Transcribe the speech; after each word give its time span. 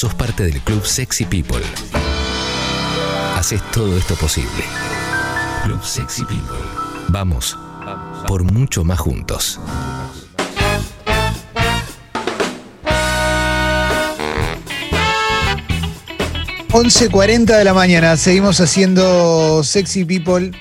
sos 0.00 0.14
parte 0.14 0.44
del 0.44 0.58
club 0.62 0.82
Sexy 0.82 1.26
People. 1.26 1.60
Haces 3.36 3.60
todo 3.70 3.98
esto 3.98 4.14
posible. 4.14 4.64
Club 5.64 5.84
Sexy 5.84 6.24
People. 6.24 6.56
Vamos 7.08 7.58
por 8.26 8.42
mucho 8.44 8.82
más 8.82 8.98
juntos. 8.98 9.60
11.40 16.70 17.58
de 17.58 17.64
la 17.64 17.74
mañana, 17.74 18.16
seguimos 18.16 18.58
haciendo 18.62 19.62
Sexy 19.62 20.06
People. 20.06 20.52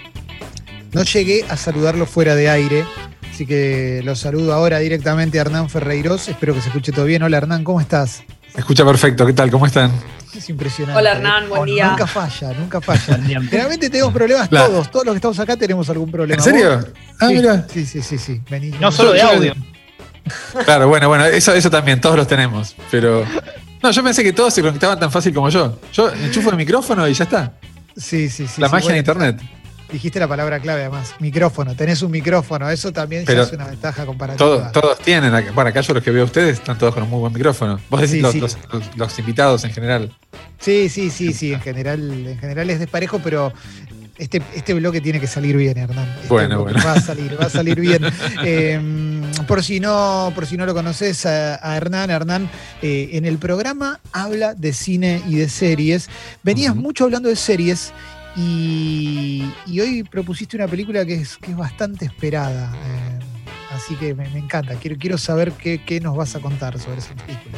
No 0.92 1.04
llegué 1.04 1.46
a 1.48 1.56
saludarlo 1.56 2.06
fuera 2.06 2.36
de 2.36 2.50
aire, 2.50 2.86
así 3.32 3.46
que 3.46 4.02
lo 4.04 4.18
saludo 4.18 4.54
ahora 4.54 4.80
directamente 4.80 5.38
a 5.38 5.44
Hernán 5.44 5.70
Ferreiros. 5.70 6.28
Espero 6.28 6.54
que 6.54 6.60
se 6.60 6.68
escuche 6.68 6.92
todo 6.92 7.06
bien. 7.06 7.24
Hola 7.24 7.38
Hernán, 7.38 7.64
¿cómo 7.64 7.80
estás? 7.80 8.26
Escucha 8.56 8.86
perfecto, 8.86 9.26
¿qué 9.26 9.34
tal? 9.34 9.50
¿Cómo 9.52 9.66
están? 9.66 9.92
Es 10.36 10.50
impresionante. 10.50 11.00
Hola 11.00 11.12
Hernán, 11.14 11.50
buen 11.50 11.62
Oh, 11.62 11.66
día. 11.66 11.90
Nunca 11.90 12.08
falla, 12.08 12.54
nunca 12.54 12.82
falla. 12.82 13.18
Generalmente 13.24 13.90
tenemos 13.90 14.14
problemas 14.14 14.52
La- 14.52 14.66
todos, 14.68 14.92
todos 14.92 15.06
los 15.06 15.14
que 15.14 15.18
estamos 15.18 15.40
acá 15.40 15.56
tenemos 15.58 15.90
algún 15.90 16.12
problema. 16.12 16.38
¿En 16.38 16.44
serio? 16.44 16.78
¿Vos? 16.78 16.88
Ah, 17.20 17.28
sí, 17.28 17.34
mira. 17.36 17.68
Sí, 17.72 17.86
sí, 17.86 18.02
sí, 18.02 18.18
sí. 18.18 18.42
Vení. 18.50 18.70
No 18.80 18.92
solo 18.92 19.12
de 19.14 19.22
audio. 19.22 19.54
Claro, 20.66 20.88
bueno, 20.88 21.08
bueno, 21.08 21.26
eso, 21.26 21.54
eso 21.54 21.70
también, 21.72 22.00
todos 22.00 22.16
los 22.16 22.28
tenemos. 22.28 22.76
Pero. 22.92 23.26
No, 23.82 23.92
yo 23.92 24.04
pensé 24.04 24.24
que 24.24 24.34
todos 24.34 24.54
se 24.54 24.62
conectaban 24.62 25.00
tan 25.00 25.12
fácil 25.12 25.34
como 25.34 25.50
yo. 25.50 25.80
Yo 25.94 26.12
enchufo 26.12 26.50
el 26.52 26.58
micrófono 26.58 27.08
y 27.08 27.14
ya 27.14 27.24
está. 27.24 27.54
Sí, 27.98 28.30
sí, 28.30 28.46
sí. 28.48 28.62
La 28.62 28.68
sí, 28.68 28.72
magia 28.74 28.84
bueno, 28.84 28.94
de 28.94 28.98
internet. 29.00 29.42
Dijiste 29.92 30.20
la 30.20 30.28
palabra 30.28 30.60
clave 30.60 30.82
además. 30.82 31.16
Micrófono. 31.20 31.76
Tenés 31.76 32.02
un 32.02 32.12
micrófono. 32.12 32.70
Eso 32.70 32.92
también 32.92 33.26
ya 33.26 33.42
es 33.42 33.52
una 33.52 33.66
ventaja 33.68 34.06
comparativa. 34.06 34.38
Todos, 34.38 34.72
todos 34.72 35.00
tienen. 35.00 35.32
Bueno, 35.56 35.70
acá 35.70 35.82
yo 35.82 35.94
los 35.94 36.04
que 36.04 36.12
veo 36.12 36.22
a 36.24 36.26
ustedes 36.26 36.60
están 36.60 36.78
todos 36.78 36.94
con 36.94 37.04
un 37.04 37.10
muy 37.10 37.20
buen 37.20 37.34
micrófono. 37.34 37.80
Vos 37.90 38.02
decís 38.02 38.16
Sí, 38.18 38.22
los, 38.22 38.32
sí. 38.34 38.40
los- 38.40 38.58
los- 38.72 38.98
los 38.98 39.20
invitados 39.20 39.64
en 39.64 39.72
general. 39.72 40.16
Sí, 40.60 40.90
sí, 40.90 41.10
sí, 41.10 41.34
sí. 41.34 41.54
En 41.54 41.62
general, 41.62 42.28
en 42.28 42.38
general 42.38 42.70
es 42.70 42.80
desparejo, 42.80 43.20
pero 43.24 43.52
este, 44.18 44.42
este 44.54 44.74
bloque 44.76 45.02
tiene 45.02 45.20
que 45.20 45.28
salir 45.28 45.56
bien, 45.58 45.78
Hernán. 45.78 46.08
Este 46.18 46.28
Bueno, 46.28 46.62
bueno. 46.62 46.80
Va 46.86 46.94
a 46.94 47.02
salir, 47.02 47.40
va 47.42 47.46
a 47.46 47.50
salir 47.50 47.80
bien. 47.80 48.04
Eh, 48.44 48.80
por 49.48 49.64
si 49.64 49.80
no, 49.80 50.32
por 50.36 50.46
si 50.46 50.56
no 50.58 50.66
lo 50.66 50.74
conoces 50.74 51.26
a, 51.26 51.56
a 51.68 51.78
Hernán, 51.78 52.10
Hernán 52.10 52.50
eh, 52.82 53.10
en 53.14 53.26
el 53.26 53.38
programa 53.38 54.00
habla 54.12 54.54
de 54.54 54.74
cine 54.74 55.22
y 55.28 55.36
de 55.36 55.50
series. 55.50 56.10
Venías 56.44 56.76
mucho 56.76 57.06
hablando 57.06 57.30
de 57.30 57.36
series. 57.36 57.92
Y, 58.36 59.44
y 59.66 59.80
hoy 59.80 60.04
propusiste 60.04 60.56
una 60.58 60.68
película 60.68 61.06
que 61.06 61.16
es, 61.16 61.38
que 61.38 61.52
es 61.52 61.58
bastante 61.58 62.06
esperada. 62.06 62.72
eh, 62.76 63.20
así 63.76 63.96
que 63.96 64.14
me, 64.14 64.30
me 64.30 64.40
encanta. 64.40 64.76
Quiero, 64.76 64.98
quiero 64.98 65.18
saber 65.18 65.52
qué, 65.54 65.82
qué 65.86 66.00
nos 66.00 66.16
vas 66.16 66.36
a 66.36 66.40
contar 66.40 66.80
sobre 66.80 67.00
esa 67.00 67.14
película. 67.16 67.58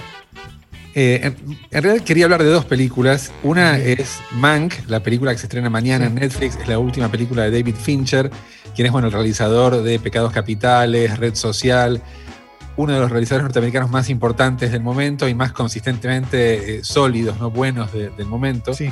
Eh, 0.94 1.22
en, 1.24 1.58
en 1.72 1.84
realidad 1.84 2.04
quería 2.06 2.26
hablar 2.26 2.44
de 2.44 2.50
dos 2.50 2.66
películas. 2.66 3.32
Una 3.44 3.78
es 3.78 4.20
Mank, 4.32 4.74
la 4.88 5.02
película 5.02 5.32
que 5.32 5.38
se 5.38 5.46
estrena 5.46 5.70
mañana 5.70 6.06
en 6.08 6.16
Netflix. 6.16 6.56
Es 6.58 6.68
la 6.68 6.80
última 6.80 7.10
película 7.10 7.44
de 7.44 7.52
David 7.52 7.76
Fincher, 7.76 8.30
quien 8.76 8.88
es 8.88 8.92
bueno, 8.92 9.08
el 9.08 9.14
realizador 9.14 9.84
de 9.84 10.00
Pecados 10.00 10.34
Capitales, 10.34 11.18
Red 11.18 11.36
Social, 11.36 12.02
uno 12.78 12.94
de 12.94 13.00
los 13.00 13.12
realizadores 13.12 13.44
norteamericanos 13.44 13.90
más 13.90 14.10
importantes 14.10 14.72
del 14.72 14.82
momento 14.82 15.28
y 15.30 15.34
más 15.34 15.52
consistentemente 15.54 16.78
eh, 16.78 16.84
sólidos, 16.84 17.40
no 17.40 17.52
buenos 17.52 17.92
de- 17.94 18.10
del 18.10 18.26
momento. 18.28 18.74
Sí. 18.74 18.90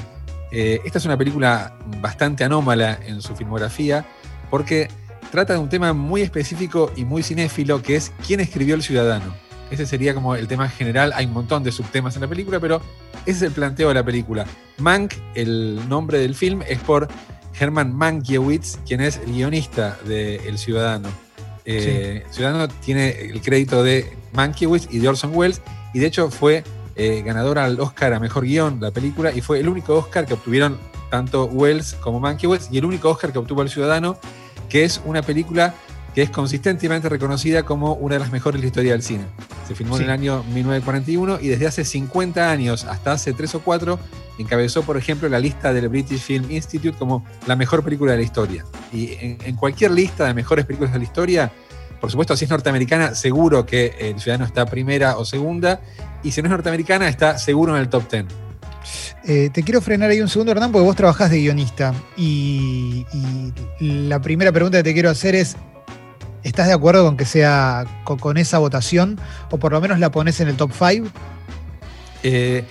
Eh, 0.51 0.81
esta 0.83 0.97
es 0.97 1.05
una 1.05 1.17
película 1.17 1.77
bastante 2.01 2.43
anómala 2.43 2.99
en 3.05 3.21
su 3.21 3.35
filmografía 3.35 4.05
porque 4.49 4.87
trata 5.31 5.53
de 5.53 5.59
un 5.59 5.69
tema 5.69 5.93
muy 5.93 6.21
específico 6.21 6.91
y 6.95 7.05
muy 7.05 7.23
cinéfilo 7.23 7.81
que 7.81 7.95
es 7.95 8.11
quién 8.25 8.39
escribió 8.39 8.75
El 8.75 8.81
Ciudadano. 8.81 9.33
Ese 9.71 9.85
sería 9.85 10.15
como 10.15 10.35
el 10.35 10.47
tema 10.47 10.67
general. 10.67 11.13
Hay 11.13 11.25
un 11.25 11.33
montón 11.33 11.63
de 11.63 11.71
subtemas 11.71 12.15
en 12.15 12.23
la 12.23 12.27
película, 12.27 12.59
pero 12.59 12.81
ese 13.25 13.31
es 13.31 13.41
el 13.43 13.51
planteo 13.51 13.89
de 13.89 13.93
la 13.93 14.03
película. 14.03 14.45
Mank, 14.79 15.13
el 15.35 15.87
nombre 15.87 16.17
del 16.17 16.33
film, 16.33 16.63
es 16.67 16.79
por 16.79 17.07
Herman 17.59 17.95
Mankiewicz, 17.95 18.77
quien 18.87 19.01
es 19.01 19.17
el 19.17 19.33
guionista 19.33 19.97
de 20.05 20.37
El 20.47 20.57
Ciudadano. 20.57 21.09
Eh, 21.65 22.23
El 22.25 22.33
Ciudadano 22.33 22.67
tiene 22.67 23.09
el 23.09 23.41
crédito 23.41 23.83
de 23.83 24.11
Mankiewicz 24.33 24.87
y 24.89 24.97
de 24.99 25.07
Orson 25.07 25.35
Welles, 25.35 25.61
y 25.93 25.99
de 25.99 26.07
hecho 26.07 26.31
fue 26.31 26.63
eh, 26.99 27.23
ganadora 27.25 27.65
al 27.65 27.79
Oscar 27.79 28.13
a 28.13 28.19
Mejor 28.19 28.43
Guión 28.43 28.79
la 28.79 28.91
película, 28.91 29.31
y 29.33 29.41
fue 29.41 29.59
el 29.59 29.69
único 29.69 29.95
Oscar 29.95 30.25
que 30.25 30.33
obtuvieron 30.35 30.77
tanto 31.09 31.45
Welles 31.45 31.95
como 32.01 32.19
Mankiewicz, 32.19 32.67
y 32.71 32.77
el 32.77 32.85
único 32.85 33.09
Oscar 33.09 33.31
que 33.31 33.39
obtuvo 33.39 33.61
El 33.63 33.69
Ciudadano, 33.69 34.17
que 34.69 34.83
es 34.83 35.01
una 35.05 35.21
película 35.23 35.73
que 36.13 36.21
es 36.23 36.29
consistentemente 36.31 37.07
reconocida 37.07 37.63
como 37.63 37.93
una 37.93 38.15
de 38.15 38.19
las 38.19 38.31
mejores 38.31 38.59
de 38.59 38.63
la 38.63 38.67
historia 38.67 38.91
del 38.93 39.03
cine. 39.03 39.23
Se 39.67 39.75
filmó 39.75 39.95
Sí. 39.97 40.03
en 40.03 40.09
el 40.09 40.13
año 40.13 40.43
1941 40.53 41.39
y 41.41 41.47
desde 41.47 41.67
hace 41.67 41.85
50 41.85 42.51
años, 42.51 42.83
hasta 42.85 43.13
hace 43.13 43.33
3 43.33 43.55
o 43.55 43.59
4, 43.61 43.99
encabezó, 44.39 44.83
por 44.83 44.97
ejemplo, 44.97 45.29
la 45.29 45.39
lista 45.39 45.71
del 45.71 45.87
British 45.87 46.19
Film 46.21 46.49
Institute 46.51 46.97
como 46.97 47.23
la 47.45 47.55
mejor 47.55 47.83
película 47.83 48.11
de 48.13 48.17
la 48.17 48.23
historia. 48.23 48.65
Y 48.91 49.13
en, 49.21 49.37
en 49.43 49.55
cualquier 49.55 49.91
lista 49.91 50.25
de 50.25 50.33
mejores 50.33 50.65
películas 50.65 50.93
de 50.93 50.99
la 50.99 51.05
historia, 51.05 51.51
por 52.01 52.09
supuesto, 52.09 52.35
si 52.35 52.45
es 52.45 52.51
norteamericana, 52.51 53.13
seguro 53.13 53.65
que 53.65 53.95
El 53.99 54.19
Ciudadano 54.19 54.45
está 54.45 54.65
primera 54.65 55.17
o 55.17 55.25
segunda, 55.25 55.81
y 56.23 56.31
si 56.31 56.41
no 56.41 56.47
es 56.47 56.51
norteamericana, 56.51 57.07
está 57.07 57.37
seguro 57.37 57.75
en 57.75 57.81
el 57.81 57.89
top 57.89 58.09
10. 58.11 58.25
Eh, 59.25 59.49
te 59.53 59.63
quiero 59.63 59.81
frenar 59.81 60.09
ahí 60.09 60.21
un 60.21 60.29
segundo, 60.29 60.51
Hernán, 60.51 60.71
porque 60.71 60.85
vos 60.85 60.95
trabajás 60.95 61.29
de 61.29 61.39
guionista. 61.39 61.93
Y, 62.17 63.05
y 63.79 64.07
la 64.07 64.21
primera 64.21 64.51
pregunta 64.51 64.77
que 64.79 64.83
te 64.83 64.93
quiero 64.93 65.09
hacer 65.09 65.35
es: 65.35 65.57
¿estás 66.43 66.67
de 66.67 66.73
acuerdo 66.73 67.05
con 67.05 67.17
que 67.17 67.25
sea 67.25 67.85
con, 68.05 68.17
con 68.17 68.37
esa 68.37 68.57
votación? 68.59 69.19
¿O 69.51 69.57
por 69.57 69.71
lo 69.73 69.81
menos 69.81 69.99
la 69.99 70.11
pones 70.11 70.39
en 70.39 70.47
el 70.47 70.55
top 70.55 70.71
5? 70.73 71.07
Eh, 72.23 72.63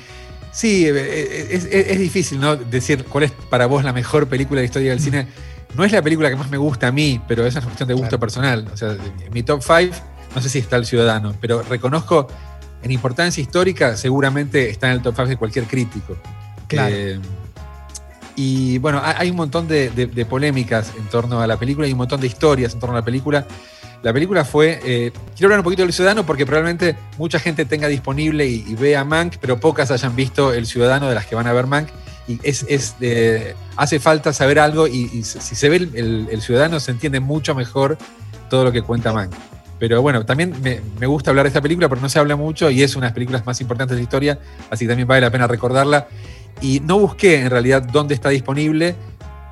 sí, 0.52 0.86
eh, 0.86 1.48
es, 1.50 1.64
es- 1.66 1.88
es 1.90 1.98
difícil 1.98 2.40
¿no? 2.40 2.56
decir 2.56 3.04
cuál 3.04 3.24
es 3.24 3.30
para 3.32 3.66
vos 3.66 3.84
la 3.84 3.92
mejor 3.92 4.26
película 4.28 4.60
de 4.60 4.62
la 4.62 4.66
historia 4.66 4.90
del 4.90 5.00
cine. 5.00 5.26
No 5.74 5.84
es 5.84 5.92
la 5.92 6.00
película 6.02 6.30
que 6.30 6.36
más 6.36 6.50
me 6.50 6.56
gusta 6.56 6.88
a 6.88 6.92
mí, 6.92 7.20
pero 7.28 7.46
esa 7.46 7.58
es 7.58 7.64
una 7.64 7.70
cuestión 7.72 7.88
de 7.88 7.94
gusto 7.94 8.08
Claro. 8.08 8.20
personal. 8.20 8.68
O 8.72 8.76
sea, 8.76 8.92
en 8.92 9.32
mi 9.32 9.42
top 9.42 9.62
5, 9.62 9.94
no 10.34 10.40
sé 10.40 10.48
si 10.48 10.58
está 10.58 10.76
El 10.76 10.86
Ciudadano, 10.86 11.34
pero 11.40 11.62
reconozco 11.62 12.26
en 12.82 12.90
importancia 12.90 13.40
histórica, 13.42 13.96
seguramente 13.96 14.70
está 14.70 14.86
en 14.88 14.94
el 14.94 15.02
top 15.02 15.14
5 15.16 15.28
de 15.28 15.36
cualquier 15.36 15.64
crítico. 15.66 16.16
Claro. 16.68 16.94
Eh, 16.94 17.20
y 18.36 18.78
bueno, 18.78 18.98
ha- 18.98 19.18
hay 19.18 19.30
un 19.30 19.36
montón 19.36 19.66
de, 19.66 19.90
de- 19.90 20.06
de 20.06 20.24
polémicas 20.26 20.92
en 20.96 21.04
torno 21.06 21.40
a 21.40 21.46
la 21.46 21.56
película 21.56 21.86
y 21.88 21.92
un 21.92 21.98
montón 21.98 22.20
de 22.20 22.26
historias 22.28 22.72
en 22.74 22.80
torno 22.80 22.94
a 22.96 23.00
la 23.00 23.04
película. 23.04 23.46
La 24.02 24.12
película 24.12 24.44
fue. 24.44 24.78
eh, 24.84 25.10
quiero 25.34 25.46
hablar 25.48 25.58
un 25.60 25.64
poquito 25.64 25.82
del 25.82 25.92
Ciudadano 25.92 26.24
porque 26.24 26.46
probablemente 26.46 26.94
mucha 27.18 27.40
gente 27.40 27.64
tenga 27.64 27.88
disponible 27.88 28.46
y, 28.46 28.64
y 28.68 28.74
vea 28.76 29.04
Mank, 29.04 29.36
pero 29.40 29.58
pocas 29.58 29.90
hayan 29.90 30.14
visto 30.14 30.52
El 30.52 30.66
Ciudadano 30.66 31.08
de 31.08 31.16
las 31.16 31.26
que 31.26 31.34
van 31.34 31.48
a 31.48 31.52
ver 31.52 31.66
Mank. 31.66 31.88
Y 32.28 32.38
es, 32.44 32.64
es 32.68 32.94
hace 33.76 33.98
falta 33.98 34.32
saber 34.32 34.60
algo 34.60 34.86
y, 34.86 35.10
y 35.12 35.24
si 35.24 35.40
se 35.56 35.68
ve 35.68 35.76
el, 35.76 35.90
el- 35.96 36.28
el 36.30 36.40
Ciudadano 36.42 36.78
se 36.78 36.92
entiende 36.92 37.18
mucho 37.18 37.56
mejor 37.56 37.98
todo 38.48 38.62
lo 38.62 38.70
que 38.70 38.82
cuenta 38.82 39.12
Mank. 39.12 39.32
Pero 39.78 40.02
bueno, 40.02 40.24
también 40.26 40.54
me, 40.62 40.80
me 40.98 41.06
gusta 41.06 41.30
hablar 41.30 41.44
de 41.44 41.48
esta 41.48 41.60
película 41.60 41.88
porque 41.88 42.02
no 42.02 42.08
se 42.08 42.18
habla 42.18 42.34
mucho 42.36 42.68
y 42.70 42.82
es 42.82 42.96
una 42.96 43.06
de 43.06 43.10
las 43.10 43.14
películas 43.14 43.46
más 43.46 43.60
importantes 43.60 43.96
de 43.96 44.00
la 44.00 44.02
historia, 44.02 44.38
así 44.70 44.84
que 44.84 44.88
también 44.88 45.06
vale 45.06 45.20
la 45.20 45.30
pena 45.30 45.46
recordarla. 45.46 46.08
Y 46.60 46.80
no 46.80 46.98
busqué 46.98 47.40
en 47.42 47.50
realidad 47.50 47.82
dónde 47.82 48.14
está 48.14 48.30
disponible, 48.30 48.96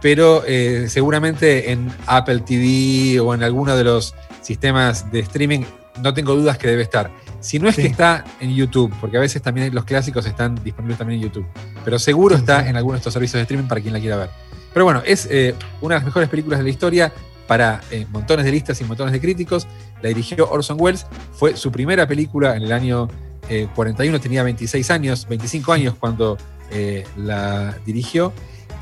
pero 0.03 0.42
eh, 0.47 0.87
seguramente 0.88 1.70
en 1.70 1.88
Apple 2.06 2.41
TV 2.41 3.20
o 3.20 3.34
en 3.34 3.42
alguno 3.44 3.76
de 3.76 3.84
los 3.84 4.14
sistemas 4.42 5.10
de 5.12 5.20
streaming, 5.20 5.60
no 6.03 6.12
tengo 6.12 6.34
dudas 6.34 6.58
que 6.58 6.66
debe 6.69 6.82
estar. 6.82 7.10
Si 7.41 7.58
no 7.58 7.69
es 7.69 7.76
Sí. 7.76 7.82
que 7.82 7.88
está 7.88 8.25
en 8.41 8.54
YouTube, 8.54 8.93
porque 9.00 9.16
a 9.16 9.20
veces 9.20 9.41
también 9.41 9.72
los 9.75 9.84
clásicos 9.84 10.26
están 10.26 10.56
disponibles 10.62 10.98
también 10.98 11.20
en 11.20 11.28
YouTube, 11.28 11.47
pero 11.84 11.98
seguro 11.98 12.34
Sí, 12.34 12.41
está 12.41 12.64
sí. 12.64 12.69
en 12.69 12.76
alguno 12.76 12.94
de 12.94 12.98
estos 12.98 13.12
servicios 13.12 13.34
de 13.38 13.43
streaming 13.43 13.69
para 13.69 13.81
quien 13.81 13.93
la 13.94 14.00
quiera 14.00 14.16
ver. 14.16 14.31
Pero 14.75 14.84
bueno, 14.84 15.03
es 15.06 15.26
eh, 15.31 15.54
una 15.81 15.94
de 15.94 16.00
las 16.00 16.04
mejores 16.06 16.28
películas 16.28 16.58
de 16.58 16.64
la 16.64 16.70
historia 16.70 17.12
para 17.47 17.81
eh, 17.93 18.06
montones 18.10 18.44
de 18.44 18.50
listas 18.50 18.81
y 18.81 18.84
montones 18.84 19.12
de 19.12 19.20
críticos. 19.20 19.66
La 20.03 20.09
dirigió 20.09 20.49
Orson 20.51 20.77
Welles, 20.81 21.07
fue 21.33 21.57
su 21.57 21.71
primera 21.73 22.07
película 22.07 22.57
en 22.57 22.62
el 22.62 22.73
año 22.73 23.09
eh, 23.49 23.69
41, 23.75 24.21
tenía 24.21 24.43
26 24.43 24.91
años, 24.91 25.27
25 25.29 25.73
años 25.73 25.95
cuando 25.99 26.37
eh, 26.70 27.05
la 27.17 27.76
dirigió. 27.85 28.32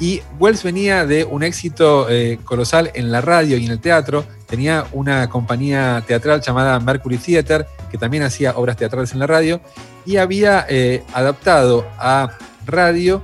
Y 0.01 0.23
Wells 0.39 0.63
venía 0.65 1.07
de 1.07 1.25
un 1.25 1.43
éxito 1.43 2.09
eh, 2.11 2.39
colosal 2.45 2.91
en 2.95 3.13
la 3.13 3.21
radio 3.21 3.57
y 3.57 3.67
en 3.67 3.71
el 3.71 3.81
teatro. 3.81 4.25
Tenía 4.47 4.87
una 4.93 5.29
compañía 5.31 6.03
teatral 6.07 6.41
llamada 6.41 6.81
Mercury 6.81 7.17
Theater, 7.17 7.67
que 7.91 7.99
también 7.99 8.25
hacía 8.25 8.57
obras 8.57 8.77
teatrales 8.77 9.13
en 9.13 9.21
la 9.21 9.27
radio, 9.27 9.61
y 10.05 10.17
había 10.17 10.67
eh, 10.69 11.05
adaptado 11.13 11.87
a 11.99 12.37
radio 12.67 13.23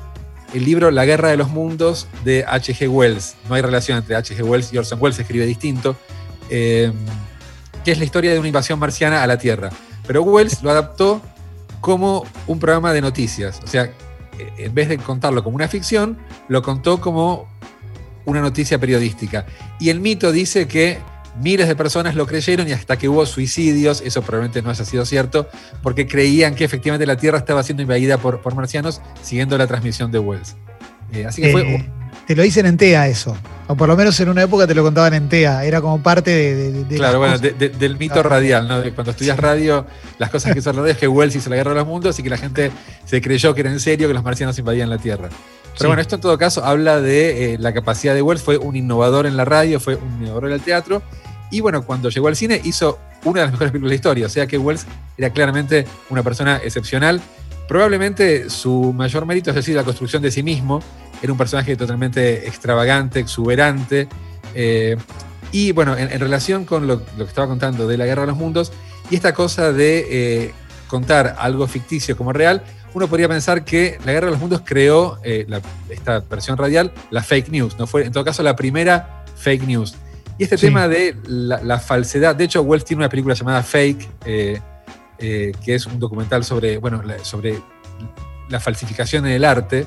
el 0.55 0.65
libro 0.65 0.91
La 0.91 1.05
Guerra 1.05 1.29
de 1.29 1.37
los 1.37 1.49
Mundos 1.51 2.07
de 2.25 2.45
H.G. 2.47 2.89
Wells. 2.89 3.37
No 3.49 3.55
hay 3.57 3.63
relación 3.63 3.99
entre 3.99 4.15
H.G. 4.17 4.43
Wells 4.43 4.73
y 4.73 4.79
Orson 4.79 4.99
Welles, 5.01 5.19
escribe 5.19 5.47
distinto, 5.47 5.97
eh, 6.49 6.93
que 7.85 7.93
es 7.93 7.99
la 7.99 8.05
historia 8.05 8.33
de 8.33 8.39
una 8.39 8.49
invasión 8.49 8.79
marciana 8.79 9.23
a 9.23 9.27
la 9.27 9.39
Tierra. 9.39 9.71
Pero 10.07 10.23
Wells 10.23 10.63
lo 10.63 10.71
adaptó 10.71 11.21
como 11.81 12.25
un 12.47 12.59
programa 12.59 12.93
de 12.93 13.01
noticias. 13.01 13.61
O 13.65 13.67
sea, 13.67 13.85
eh, 13.85 14.53
en 14.59 14.75
vez 14.75 14.89
de 14.89 14.99
contarlo 14.99 15.43
como 15.43 15.57
una 15.57 15.69
ficción, 15.69 16.19
lo 16.49 16.63
contó 16.63 17.01
como 17.01 17.49
una 18.25 18.41
noticia 18.41 18.79
periodística. 18.79 19.47
Y 19.79 19.91
el 19.91 20.01
mito 20.01 20.33
dice 20.33 20.69
que 20.69 20.99
miles 21.41 21.69
de 21.69 21.77
personas 21.77 22.15
lo 22.15 22.27
creyeron 22.27 22.69
y 22.69 22.73
hasta 22.73 22.99
que 22.99 23.09
hubo 23.09 23.25
suicidios, 23.27 24.03
eso 24.05 24.23
probablemente 24.23 24.63
no 24.63 24.71
haya 24.71 24.85
sido 24.85 25.05
cierto, 25.07 25.49
porque 25.83 26.07
creían 26.07 26.55
que 26.55 26.65
efectivamente 26.65 27.07
la 27.07 27.17
Tierra 27.17 27.39
estaba 27.39 27.63
siendo 27.63 27.83
invadida 27.83 28.19
por, 28.19 28.41
por 28.41 28.55
marcianos 28.55 29.01
siguiendo 29.23 29.57
la 29.57 29.67
transmisión 29.67 30.11
de 30.11 30.19
Wells. 30.19 30.57
Eh, 31.13 31.27
así 31.27 31.43
que 31.43 31.51
fue 31.51 31.63
eh, 31.63 31.91
te 32.27 32.37
lo 32.37 32.43
dicen 32.43 32.67
en 32.67 32.77
TEA 32.77 33.09
eso. 33.09 33.37
O 33.67 33.77
por 33.77 33.89
lo 33.89 33.97
menos 33.97 34.19
en 34.19 34.29
una 34.29 34.43
época 34.43 34.67
te 34.67 34.75
lo 34.75 34.83
contaban 34.83 35.15
en 35.15 35.29
TEA. 35.29 35.65
Era 35.65 35.81
como 35.81 36.03
parte 36.03 36.31
de. 36.31 36.97
claro, 36.97 37.19
bueno, 37.19 37.39
del 37.39 37.97
mito 37.99 38.23
radial, 38.23 38.67
¿no? 38.67 38.83
cuando 38.95 39.13
estudias 39.13 39.39
radio, 39.39 39.87
las 40.19 40.31
cosas 40.31 40.55
que 40.55 40.61
son 40.63 40.77
radio 40.77 40.93
es 40.93 40.99
que 40.99 41.07
Wells 41.07 41.37
hizo 41.37 41.51
la 41.51 41.57
guerra 41.57 41.71
de 41.71 41.77
los 41.77 41.87
mundos 41.87 42.19
y 42.19 42.23
que 42.23 42.31
la 42.31 42.39
gente 42.39 42.71
se 43.05 43.21
creyó 43.21 43.55
que 43.55 43.61
era 43.61 43.71
en 43.71 43.81
serio 43.81 44.09
que 44.09 44.15
los 44.15 44.25
marcianos 44.25 44.59
invadían 44.59 44.91
la 44.91 44.99
Tierra. 44.99 45.29
Pero 45.79 45.89
bueno, 45.89 46.03
esto 46.03 46.17
en 46.17 46.21
todo 46.21 46.37
caso 46.37 46.65
habla 46.65 47.01
de 47.01 47.55
eh, 47.55 47.59
la 47.59 47.73
capacidad 47.73 48.15
de 48.15 48.23
Wells. 48.23 48.43
Fue 48.43 48.59
un 48.59 48.77
innovador 48.77 49.27
en 49.27 49.37
la 49.37 49.45
radio, 49.45 49.81
fue 49.81 49.95
un 49.95 50.21
innovador 50.21 50.47
en 50.47 50.53
el 50.53 50.61
teatro. 50.61 51.03
Y 51.51 51.61
bueno, 51.61 51.83
cuando 51.85 52.11
llegó 52.11 52.29
al 52.29 52.37
cine 52.37 52.61
hizo 52.65 52.99
una 53.25 53.41
de 53.41 53.47
las 53.47 53.53
mejores 53.53 53.73
películas 53.73 53.91
de 53.91 53.93
la 53.93 53.97
historia. 53.97 54.27
O 54.27 54.29
sea 54.29 54.47
que 54.47 54.59
Wells 54.59 54.87
era 55.17 55.31
claramente 55.31 55.87
una 56.11 56.23
persona 56.23 56.61
excepcional. 56.63 57.21
Probablemente 57.71 58.51
su 58.51 58.93
mayor 58.93 59.27
mérito 59.27 59.51
es 59.51 59.55
decir, 59.55 59.77
la 59.77 59.85
construcción 59.85 60.21
de 60.21 60.33
sí 60.33 60.43
mismo 60.43 60.83
era 61.23 61.31
un 61.31 61.39
personaje 61.39 61.77
totalmente 61.77 62.49
extravagante, 62.49 63.21
exuberante. 63.21 64.09
Eh, 64.57 64.97
y 65.53 65.71
bueno, 65.71 65.97
en, 65.97 66.19
relación 66.19 66.65
con 66.65 66.89
lo, 66.89 67.07
que 67.07 67.23
estaba 67.23 67.47
contando 67.47 67.87
de 67.87 67.97
la 67.97 68.07
Guerra 68.07 68.23
de 68.23 68.27
los 68.27 68.37
Mundos, 68.37 68.73
y 69.09 69.15
esta 69.15 69.35
cosa 69.35 69.73
de 69.73 70.07
eh, 70.11 70.55
contar 70.89 71.37
algo 71.39 71.69
ficticio 71.69 72.17
como 72.17 72.33
real, 72.33 72.65
uno 72.93 73.07
podría 73.07 73.29
pensar 73.29 73.65
que 73.65 73.99
la 74.05 74.15
Guerra 74.15 74.27
de 74.27 74.33
los 74.33 74.41
Mundos 74.41 74.63
creó 74.65 75.21
eh, 75.23 75.47
esta 75.91 76.19
versión 76.29 76.57
radial, 76.59 76.93
la 77.13 77.23
fake 77.23 77.51
news, 77.51 77.79
¿no? 77.79 77.87
Fue 77.87 78.05
en 78.05 78.11
todo 78.11 78.25
caso 78.25 78.43
la 78.43 78.57
primera 78.57 79.25
fake 79.37 79.63
news. 79.69 79.95
Y 80.39 80.43
este 80.43 80.57
tema 80.57 80.89
de 80.89 81.15
la, 81.29 81.79
falsedad, 81.79 82.35
de 82.35 82.43
hecho 82.43 82.63
Wells 82.63 82.85
tiene 82.85 83.03
una 83.03 83.09
película 83.09 83.37
llamada 83.37 83.63
Fake, 83.63 84.09
que 85.21 85.75
es 85.75 85.87
un 85.87 85.99
documental 85.99 86.45
sobre, 86.45 86.79
bueno, 86.79 87.03
sobre 87.23 87.61
la 88.49 88.59
falsificación 88.59 89.27
en 89.27 89.33
el 89.33 89.45
arte, 89.45 89.87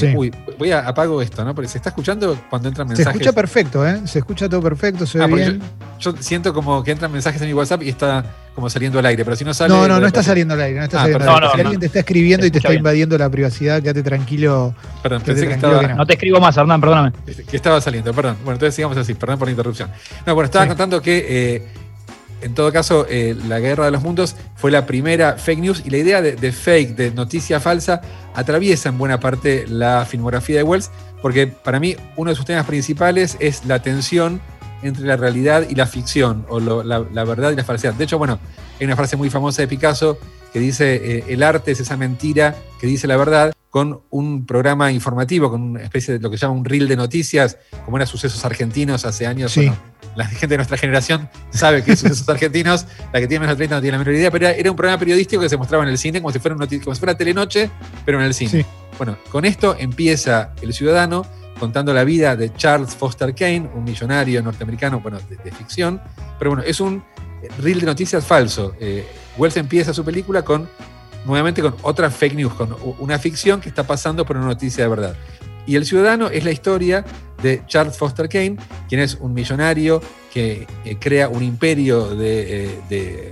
eh, 0.00 0.14
uy, 0.16 0.32
voy 0.58 0.72
a 0.72 0.88
apago 0.88 1.20
esto, 1.20 1.44
¿no? 1.44 1.54
Porque 1.54 1.68
se 1.68 1.76
está 1.76 1.90
escuchando 1.90 2.38
cuando 2.48 2.68
entran 2.68 2.88
mensajes. 2.88 3.04
Se 3.04 3.18
escucha 3.18 3.32
perfecto, 3.32 3.86
¿eh? 3.86 4.00
Se 4.06 4.20
escucha 4.20 4.48
todo 4.48 4.62
perfecto, 4.62 5.04
se 5.04 5.18
ve 5.18 5.24
ah, 5.24 5.26
bien. 5.26 5.60
Yo, 6.00 6.14
siento 6.18 6.54
como 6.54 6.82
que 6.82 6.92
entran 6.92 7.12
mensajes 7.12 7.40
en 7.42 7.48
mi 7.48 7.54
WhatsApp 7.54 7.82
y 7.82 7.90
está 7.90 8.24
como 8.54 8.70
saliendo 8.70 8.98
al 8.98 9.06
aire, 9.06 9.22
pero 9.24 9.36
si 9.36 9.44
no 9.44 9.52
sale. 9.52 9.74
No, 9.74 9.86
no, 9.86 10.00
no 10.00 10.06
está 10.06 10.22
saliendo 10.22 10.54
al 10.54 10.62
aire. 10.62 10.78
No 10.78 10.84
está 10.84 10.98
ah, 10.98 11.02
saliendo 11.02 11.30
al 11.30 11.42
aire. 11.42 11.50
si 11.54 11.60
alguien 11.60 11.80
te 11.80 11.86
está 11.86 11.98
escribiendo 11.98 12.46
y 12.46 12.50
te 12.50 12.58
está 12.58 12.72
invadiendo 12.72 13.18
la 13.18 13.28
privacidad, 13.28 13.82
quédate 13.82 14.02
tranquilo. 14.02 14.74
Perdón, 15.02 15.22
pensé 15.22 15.46
que 15.46 15.54
estaba. 15.54 15.82
No. 15.82 16.06
te 16.06 16.14
escribo 16.14 16.40
más, 16.40 16.56
Hernán, 16.56 16.80
perdóname. 16.80 17.12
Que 17.48 17.56
estaba 17.56 17.80
saliendo, 17.80 18.14
perdón. 18.14 18.36
Bueno, 18.44 18.54
entonces 18.54 18.74
sigamos 18.74 18.96
así, 18.96 19.12
perdón 19.14 19.38
por 19.38 19.48
la 19.48 19.52
interrupción. 19.52 19.90
No, 20.26 20.34
bueno, 20.34 20.46
estaba 20.46 20.66
contando 20.66 21.02
que. 21.02 21.26
Eh, 21.28 21.68
en 22.42 22.54
todo 22.54 22.72
caso, 22.72 23.06
eh, 23.08 23.36
la 23.46 23.60
Guerra 23.60 23.84
de 23.86 23.90
los 23.90 24.02
Mundos 24.02 24.36
fue 24.56 24.70
la 24.70 24.86
primera 24.86 25.36
fake 25.36 25.58
news 25.60 25.82
y 25.84 25.90
la 25.90 25.98
idea 25.98 26.22
de, 26.22 26.52
fake, 26.52 26.96
de 26.96 27.10
noticia 27.10 27.60
falsa, 27.60 28.00
atraviesa 28.34 28.88
en 28.88 28.98
buena 28.98 29.20
parte 29.20 29.64
la 29.68 30.04
filmografía 30.04 30.56
de 30.56 30.62
Wells, 30.62 30.90
porque 31.20 31.46
para 31.46 31.80
mí 31.80 31.96
uno 32.16 32.30
de 32.30 32.36
sus 32.36 32.44
temas 32.44 32.66
principales 32.66 33.36
es 33.40 33.64
la 33.64 33.80
tensión 33.82 34.40
entre 34.82 35.04
la 35.06 35.16
realidad 35.16 35.66
y 35.68 35.74
la 35.74 35.86
ficción, 35.86 36.44
o 36.48 36.58
la, 36.60 37.24
verdad 37.24 37.52
y 37.52 37.56
la 37.56 37.64
falsedad. 37.64 37.94
De 37.94 38.04
hecho, 38.04 38.18
bueno, 38.18 38.40
hay 38.80 38.86
una 38.86 38.96
frase 38.96 39.16
muy 39.16 39.30
famosa 39.30 39.62
de 39.62 39.68
Picasso 39.68 40.18
que 40.52 40.58
dice, 40.58 41.18
eh, 41.18 41.24
el 41.28 41.42
arte 41.42 41.70
es 41.70 41.80
esa 41.80 41.96
mentira 41.96 42.56
que 42.80 42.86
dice 42.86 43.06
la 43.06 43.16
verdad, 43.16 43.52
con 43.72 44.02
un 44.10 44.44
programa 44.44 44.92
informativo, 44.92 45.50
con 45.50 45.62
una 45.62 45.82
especie 45.82 46.14
de 46.14 46.20
lo 46.20 46.30
que 46.30 46.36
se 46.36 46.42
llama 46.42 46.58
un 46.58 46.64
reel 46.64 46.86
de 46.86 46.94
noticias, 46.94 47.56
como 47.84 47.96
era 47.96 48.04
Sucesos 48.04 48.44
Argentinos 48.44 49.04
hace 49.06 49.26
años 49.26 49.56
la 50.14 50.26
gente 50.26 50.48
de 50.48 50.56
nuestra 50.56 50.76
generación 50.76 51.28
sabe 51.50 51.82
que 51.82 51.92
esos 51.92 52.28
argentinos, 52.28 52.86
la 53.12 53.20
que 53.20 53.26
tiene 53.26 53.40
menos 53.40 53.56
de 53.56 53.66
30 53.66 53.76
no 53.76 53.80
tiene 53.80 53.92
la 53.96 54.04
menor 54.04 54.14
idea, 54.14 54.30
pero 54.30 54.48
era, 54.48 54.70
un 54.70 54.76
programa 54.76 54.98
periodístico 54.98 55.42
que 55.42 55.48
se 55.48 55.56
mostraba 55.56 55.84
en 55.84 55.90
el 55.90 55.98
cine 55.98 56.20
como 56.20 56.32
si 56.32 56.38
fuera, 56.38 56.56
como 56.56 56.94
si 56.94 57.00
fuera 57.00 57.16
telenoche, 57.16 57.70
pero 58.04 58.18
en 58.18 58.26
el 58.26 58.34
cine. 58.34 58.66
Bueno, 58.98 59.16
con 59.30 59.44
esto 59.44 59.74
empieza 59.78 60.52
El 60.60 60.74
Ciudadano 60.74 61.24
contando 61.58 61.94
la 61.94 62.04
vida 62.04 62.36
de 62.36 62.52
Charles 62.54 62.94
Foster 62.94 63.34
Kane, 63.34 63.70
un 63.74 63.84
millonario 63.84 64.42
norteamericano, 64.42 65.00
bueno, 65.00 65.18
de, 65.28 65.52
ficción, 65.52 66.00
pero 66.38 66.50
bueno, 66.50 66.64
es 66.66 66.80
un 66.80 67.02
reel 67.58 67.80
de 67.80 67.86
noticias 67.86 68.24
falso. 68.24 68.74
Eh, 68.80 69.06
Wells 69.38 69.56
empieza 69.56 69.94
su 69.94 70.04
película 70.04 70.42
con 70.42 70.68
nuevamente 71.24 71.62
con 71.62 71.74
otra 71.82 72.10
fake 72.10 72.34
news, 72.34 72.54
con 72.54 72.76
una 72.98 73.18
ficción 73.18 73.60
que 73.60 73.68
está 73.68 73.84
pasando 73.84 74.24
por 74.24 74.36
una 74.36 74.46
noticia 74.46 74.84
de 74.84 74.90
verdad. 74.90 75.16
Y 75.66 75.76
El 75.76 75.86
Ciudadano 75.86 76.28
es 76.28 76.44
la 76.44 76.50
historia 76.50 77.04
de 77.42 77.62
Charles 77.66 77.96
Foster 77.96 78.28
Kane, 78.28 78.56
quien 78.88 79.00
es 79.00 79.16
un 79.20 79.32
millonario 79.32 80.00
que 80.32 80.66
eh, 80.84 80.96
crea 80.98 81.28
un 81.28 81.42
imperio 81.42 82.14
de, 82.14 82.64
eh, 82.64 82.80
eh, 82.90 83.30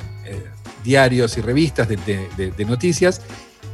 diarios 0.85 1.37
y 1.39 1.41
revistas 1.41 1.89
de, 1.89 2.65
noticias, 2.67 3.21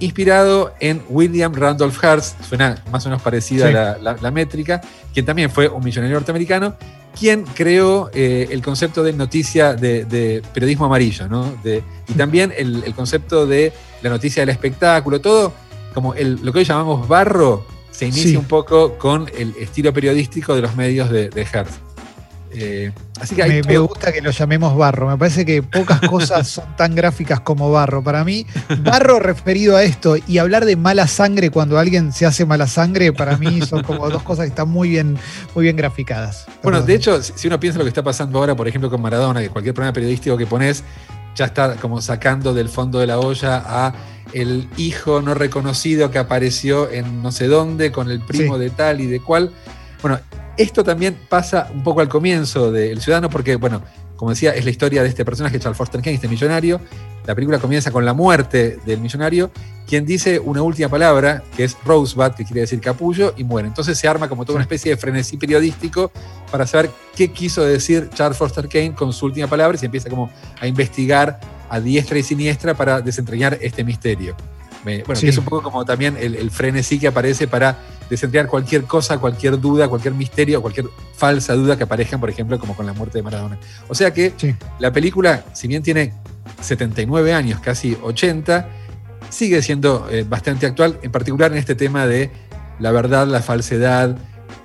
inspirado 0.01 0.75
en 0.81 1.03
William 1.09 1.55
Randolph 1.55 2.03
Hearst, 2.03 2.43
suena 2.43 2.83
más 2.91 3.05
o 3.07 3.09
menos 3.09 3.23
parecida 3.23 3.93
a 3.93 3.99
la, 3.99 4.31
métrica, 4.31 4.81
quien 5.13 5.25
también 5.25 5.51
fue 5.51 5.69
un 5.69 5.85
millonario 5.85 6.17
norteamericano, 6.17 6.77
quien 7.19 7.45
creó 7.45 8.11
el 8.13 8.63
concepto 8.63 9.03
de 9.03 9.13
noticia 9.13 9.75
de, 9.75 10.43
periodismo 10.53 10.87
amarillo, 10.87 11.29
¿no? 11.29 11.55
y 11.65 12.13
también 12.13 12.53
el, 12.57 12.95
concepto 12.95 13.47
de 13.47 13.73
la 14.03 14.11
noticia 14.11 14.43
del 14.43 14.51
espectáculo, 14.51 15.21
todo 15.21 15.53
como 15.95 16.15
lo 16.15 16.53
que 16.53 16.59
hoy 16.59 16.65
llamamos 16.65 17.09
barro, 17.09 17.67
se 17.91 18.07
inicia 18.07 18.39
un 18.39 18.45
poco 18.45 18.99
con 18.99 19.31
el 19.39 19.55
estilo 19.59 19.93
periodístico 19.93 20.55
de 20.55 20.61
los 20.61 20.77
medios 20.77 21.11
de, 21.11 21.31
de 21.31 21.43
Hertz. 21.43 21.86
Eh, 22.59 22.91
así 23.21 23.35
que 23.35 23.63
me, 23.63 23.79
gusta 23.79 24.13
que 24.13 24.23
lo 24.23 24.31
llamemos 24.31 24.77
barro. 24.77 25.09
Me 25.09 25.19
parece 25.19 25.45
que 25.45 25.63
pocas 25.63 26.01
cosas 26.09 26.49
son 26.49 26.77
tan 26.77 26.95
gráficas 26.95 27.41
como 27.41 27.71
barro. 27.71 28.03
Para 28.03 28.25
mí, 28.25 28.47
barro 28.81 29.19
referido 29.21 29.77
a 29.77 29.83
esto 29.83 30.17
y 30.27 30.39
hablar 30.39 30.65
de 30.65 30.77
mala 30.77 31.07
sangre 31.07 31.51
cuando 31.51 31.79
alguien 31.79 32.13
se 32.13 32.25
hace 32.27 32.47
mala 32.47 32.67
sangre, 32.67 33.13
para 33.13 33.37
mí 33.37 33.61
son 33.63 33.83
como 33.83 34.09
dos 34.09 34.23
cosas 34.23 34.45
que 34.45 34.51
están 34.51 34.69
muy 34.69 34.89
bien, 34.89 35.19
muy 35.55 35.65
bien 35.65 35.77
graficadas. 35.77 36.47
Bueno, 36.63 36.81
de 36.83 36.95
hecho, 36.95 37.23
si 37.23 37.47
uno 37.47 37.61
piensa 37.61 37.79
lo 37.79 37.85
que 37.85 37.91
está 37.91 38.03
pasando 38.03 38.39
ahora, 38.39 38.57
por 38.57 38.67
ejemplo, 38.67 38.91
con 38.91 39.03
Maradona, 39.03 39.41
que 39.41 39.51
cualquier 39.51 39.75
programa 39.75 39.93
periodístico 39.93 40.37
que 40.37 40.47
pones 40.47 40.83
ya 41.35 41.45
está 41.45 41.77
como 41.77 42.01
sacando 42.01 42.55
del 42.55 42.71
fondo 42.71 42.99
de 42.99 43.07
la 43.07 43.19
olla 43.19 43.63
a 43.65 43.95
el 44.33 44.69
hijo 44.77 45.23
no 45.23 45.35
reconocido 45.35 46.11
que 46.11 46.19
apareció 46.19 46.91
en 46.91 47.23
no 47.23 47.31
sé 47.31 47.47
dónde 47.47 47.93
con 47.93 48.11
el 48.11 48.21
primo 48.21 48.59
de 48.59 48.71
tal 48.71 49.01
y 49.01 49.07
de 49.07 49.21
cual. 49.21 49.53
Bueno, 50.03 50.19
esto 50.57 50.85
también 50.85 51.17
pasa 51.29 51.71
un 51.75 51.83
poco 51.83 52.01
al 52.01 52.09
comienzo 52.09 52.71
del 52.73 53.01
Ciudadano 53.01 53.31
porque, 53.31 53.57
bueno, 53.57 53.83
como 54.17 54.31
decía, 54.31 54.53
es 54.53 54.65
la 54.65 54.71
historia 54.71 55.03
de 55.03 55.09
este 55.09 55.25
personaje, 55.25 55.59
Charles 55.59 55.77
Foster 55.77 56.01
Kane, 56.01 56.15
este 56.15 56.29
millonario. 56.29 56.81
La 57.27 57.35
película 57.35 57.59
comienza 57.59 57.91
con 57.91 58.05
la 58.05 58.15
muerte 58.15 58.79
del 58.87 59.01
millonario, 59.01 59.51
quien 59.87 60.07
dice 60.07 60.39
una 60.39 60.63
última 60.63 60.89
palabra, 60.89 61.43
que 61.57 61.65
es 61.65 61.77
Rosebud, 61.85 62.33
que 62.33 62.45
quiere 62.45 62.63
decir 62.63 62.81
capullo, 62.81 63.35
y 63.37 63.45
muere. 63.45 63.69
Entonces 63.69 63.99
se 63.99 64.09
arma 64.09 64.29
como 64.29 64.45
toda 64.45 64.57
una 64.57 64.63
especie 64.63 64.93
de 64.93 64.97
frenesí 64.97 65.37
periodístico 65.37 66.11
para 66.51 66.67
saber 66.67 66.91
qué 67.15 67.33
quiso 67.33 67.65
decir 67.65 68.09
Charles 68.15 68.39
Foster 68.39 68.69
Kane 68.69 68.95
con 68.95 69.13
su 69.13 69.27
última 69.27 69.49
palabra 69.49 69.77
y 69.77 69.79
se 69.79 69.87
empieza 69.87 70.09
como 70.09 70.31
a 70.61 70.67
investigar 70.67 71.41
a 71.69 71.81
diestra 71.81 72.19
y 72.19 72.23
siniestra 72.23 72.75
para 72.75 73.01
desentrañar 73.01 73.59
este 73.61 73.85
misterio. 73.85 74.37
bueno, 74.85 75.05
que 75.21 75.29
es 75.29 75.39
un 75.39 75.45
poco 75.45 75.63
como 75.63 75.85
también 75.85 76.17
el, 76.19 76.51
frenesí 76.51 76.99
que 76.99 77.09
aparece 77.09 77.49
para 77.49 77.77
desentrañar 78.09 78.49
cualquier 78.49 78.85
cosa, 78.85 79.19
cualquier 79.19 79.61
duda, 79.61 79.89
cualquier 79.89 80.15
misterio, 80.15 80.63
cualquier 80.63 80.87
falsa 81.17 81.55
duda 81.55 81.77
que 81.77 81.85
aparezca, 81.85 82.19
por 82.19 82.31
ejemplo, 82.31 82.59
como 82.59 82.77
con 82.77 82.87
la 82.87 82.93
muerte 82.93 83.19
de 83.19 83.23
Maradona. 83.23 83.59
O 83.89 83.95
sea 83.95 84.13
que 84.13 84.33
la 84.79 84.93
película, 84.93 85.45
si 85.53 85.69
bien 85.69 85.83
tiene 85.83 86.13
79 86.61 87.33
años, 87.33 87.61
casi 87.61 87.97
80, 88.03 88.69
sigue 89.31 89.63
siendo 89.63 90.09
eh, 90.11 90.25
bastante 90.29 90.67
actual, 90.67 90.99
en 91.03 91.11
particular 91.11 91.53
en 91.53 91.59
este 91.59 91.75
tema 91.75 92.07
de 92.07 92.31
la 92.79 92.93
verdad, 92.93 93.27
la 93.27 93.43
falsedad, 93.43 94.17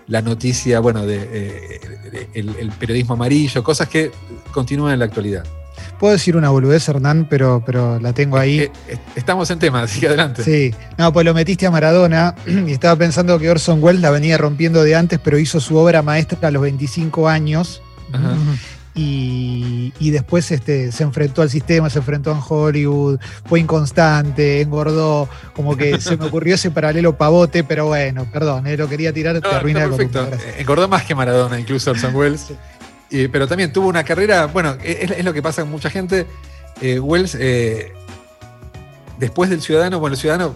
la 0.07 0.21
noticia, 0.21 0.79
bueno, 0.79 1.05
de, 1.05 1.29
eh, 1.31 2.29
el 2.33 2.71
periodismo 2.79 3.13
amarillo, 3.13 3.63
cosas 3.63 3.87
que 3.87 4.11
continúan 4.51 4.93
en 4.93 4.99
la 4.99 5.05
actualidad. 5.05 5.45
Puedo 6.01 6.13
decir 6.13 6.35
una 6.35 6.49
boludez, 6.49 6.89
Hernán, 6.89 7.27
pero, 7.29 7.61
pero 7.63 7.99
la 7.99 8.11
tengo 8.11 8.35
ahí. 8.35 8.61
Eh, 8.61 8.71
eh, 8.87 8.97
estamos 9.15 9.51
en 9.51 9.59
tema, 9.59 9.83
así 9.83 9.99
que 9.99 10.07
adelante. 10.07 10.43
Sí, 10.43 10.73
no, 10.97 11.13
pues 11.13 11.23
lo 11.27 11.35
metiste 11.35 11.67
a 11.67 11.69
Maradona 11.69 12.33
y 12.47 12.71
estaba 12.71 12.95
pensando 12.95 13.37
que 13.37 13.51
Orson 13.51 13.83
Welles 13.83 14.01
la 14.01 14.09
venía 14.09 14.35
rompiendo 14.39 14.81
de 14.81 14.95
antes, 14.95 15.19
pero 15.23 15.37
hizo 15.37 15.59
su 15.59 15.77
obra 15.77 16.01
maestra 16.01 16.47
a 16.47 16.49
los 16.49 16.63
25 16.63 17.29
años. 17.29 17.83
Y, 18.95 19.91
después 19.99 20.49
este, 20.49 20.91
se 20.91 21.03
enfrentó 21.03 21.43
al 21.43 21.51
sistema, 21.51 21.87
se 21.91 21.99
enfrentó 21.99 22.31
en 22.31 22.39
Hollywood, 22.49 23.19
fue 23.45 23.59
inconstante, 23.59 24.59
engordó, 24.59 25.29
como 25.53 25.77
que 25.77 26.01
se 26.01 26.17
me 26.17 26.25
ocurrió 26.25 26.55
ese 26.55 26.71
paralelo 26.71 27.15
pavote, 27.15 27.63
pero 27.63 27.85
bueno, 27.85 28.27
perdón, 28.33 28.65
eh, 28.65 28.75
lo 28.75 28.89
quería 28.89 29.13
tirar, 29.13 29.39
te 29.39 29.47
arruina 29.47 29.81
perfecto. 29.81 30.27
Engordó 30.57 30.87
más 30.87 31.03
que 31.03 31.13
Maradona, 31.13 31.59
incluso 31.59 31.91
Orson 31.91 32.15
Welles 32.15 32.47
pero 33.31 33.47
también 33.47 33.73
tuvo 33.73 33.87
una 33.87 34.03
carrera, 34.03 34.45
bueno, 34.47 34.77
es, 34.83 35.23
lo 35.23 35.33
que 35.33 35.41
pasa 35.41 35.61
con 35.61 35.71
mucha 35.71 35.89
gente. 35.89 36.25
Eh, 36.81 36.99
Wells, 36.99 37.35
eh, 37.39 37.93
después 39.19 39.49
del 39.49 39.61
Ciudadano, 39.61 39.99
bueno, 39.99 40.15
el 40.15 40.19
Ciudadano, 40.19 40.55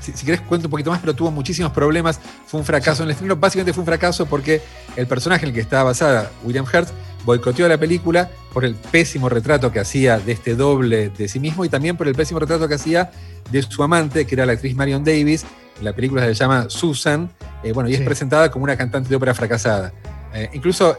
si, 0.00 0.12
si, 0.12 0.24
querés 0.24 0.40
cuento 0.40 0.66
un 0.66 0.70
poquito 0.70 0.90
más, 0.90 1.00
pero 1.00 1.14
tuvo 1.14 1.30
muchísimos 1.30 1.72
problemas, 1.72 2.18
fue 2.46 2.58
un 2.58 2.66
fracaso 2.66 3.02
en 3.02 3.08
el 3.08 3.12
estreno, 3.12 3.36
básicamente 3.36 3.72
fue 3.72 3.82
un 3.82 3.86
fracaso 3.86 4.26
porque 4.26 4.62
el 4.96 5.06
personaje 5.06 5.44
en 5.44 5.50
el 5.50 5.54
que 5.54 5.60
estaba 5.60 5.84
basada, 5.84 6.30
William 6.42 6.64
Hertz, 6.70 6.92
boicoteó 7.24 7.68
la 7.68 7.78
película 7.78 8.30
por 8.52 8.64
el 8.64 8.74
pésimo 8.74 9.28
retrato 9.28 9.70
que 9.70 9.80
hacía 9.80 10.18
de 10.18 10.32
este 10.32 10.54
doble 10.54 11.10
de 11.10 11.28
sí 11.28 11.38
mismo 11.38 11.64
y 11.64 11.68
también 11.68 11.96
por 11.96 12.08
el 12.08 12.14
pésimo 12.14 12.40
retrato 12.40 12.66
que 12.66 12.74
hacía 12.74 13.10
de 13.50 13.62
su 13.62 13.82
amante, 13.82 14.26
que 14.26 14.34
era 14.34 14.46
la 14.46 14.52
actriz 14.52 14.74
Marion 14.74 15.04
Davis. 15.04 15.44
La 15.82 15.92
película 15.94 16.22
se 16.22 16.34
llama 16.34 16.66
Susan, 16.68 17.30
eh, 17.62 17.72
bueno, 17.72 17.88
y 17.88 17.94
es 17.94 18.00
presentada 18.00 18.50
como 18.50 18.64
una 18.64 18.76
cantante 18.76 19.08
de 19.08 19.16
ópera 19.16 19.34
fracasada. 19.34 19.92
Eh, 20.34 20.50
incluso 20.52 20.98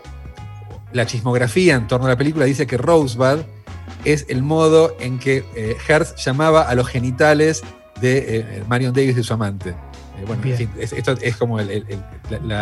la 0.93 1.05
chismografía 1.05 1.75
en 1.75 1.87
torno 1.87 2.07
a 2.07 2.09
la 2.09 2.17
película 2.17 2.45
dice 2.45 2.67
que 2.67 2.77
Rosebud 2.77 3.41
es 4.05 4.25
el 4.29 4.41
modo 4.41 4.95
en 4.99 5.19
que 5.19 5.45
eh, 5.55 5.77
Hertz 5.87 6.15
llamaba 6.23 6.63
a 6.63 6.75
los 6.75 6.87
genitales 6.87 7.61
de 8.01 8.63
Marion 8.67 8.93
Davis 8.93 9.15
de 9.15 9.23
su 9.23 9.33
amante. 9.33 9.75
bueno, 10.25 10.41
esto 10.79 11.15
es 11.21 11.37
como 11.37 11.59
el, 11.59 11.85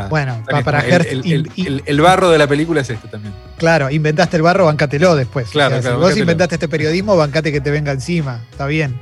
bueno, 0.09 0.43
para 0.65 0.81
el, 0.81 2.01
barro 2.01 2.29
de 2.29 2.37
la 2.37 2.47
película 2.47 2.81
es 2.81 2.89
este 2.89 3.07
también. 3.07 3.33
Claro, 3.57 3.89
inventaste 3.89 4.35
el 4.37 4.43
barro, 4.43 4.65
bancátelo 4.65 5.15
después. 5.15 5.49
Claro, 5.49 5.81
si 5.81 5.89
vos 5.89 6.17
inventaste 6.17 6.55
este 6.55 6.67
periodismo, 6.67 7.15
bancate 7.15 7.51
que 7.51 7.61
te 7.61 7.71
venga 7.71 7.93
encima. 7.93 8.41
Está 8.51 8.65
bien. 8.65 8.99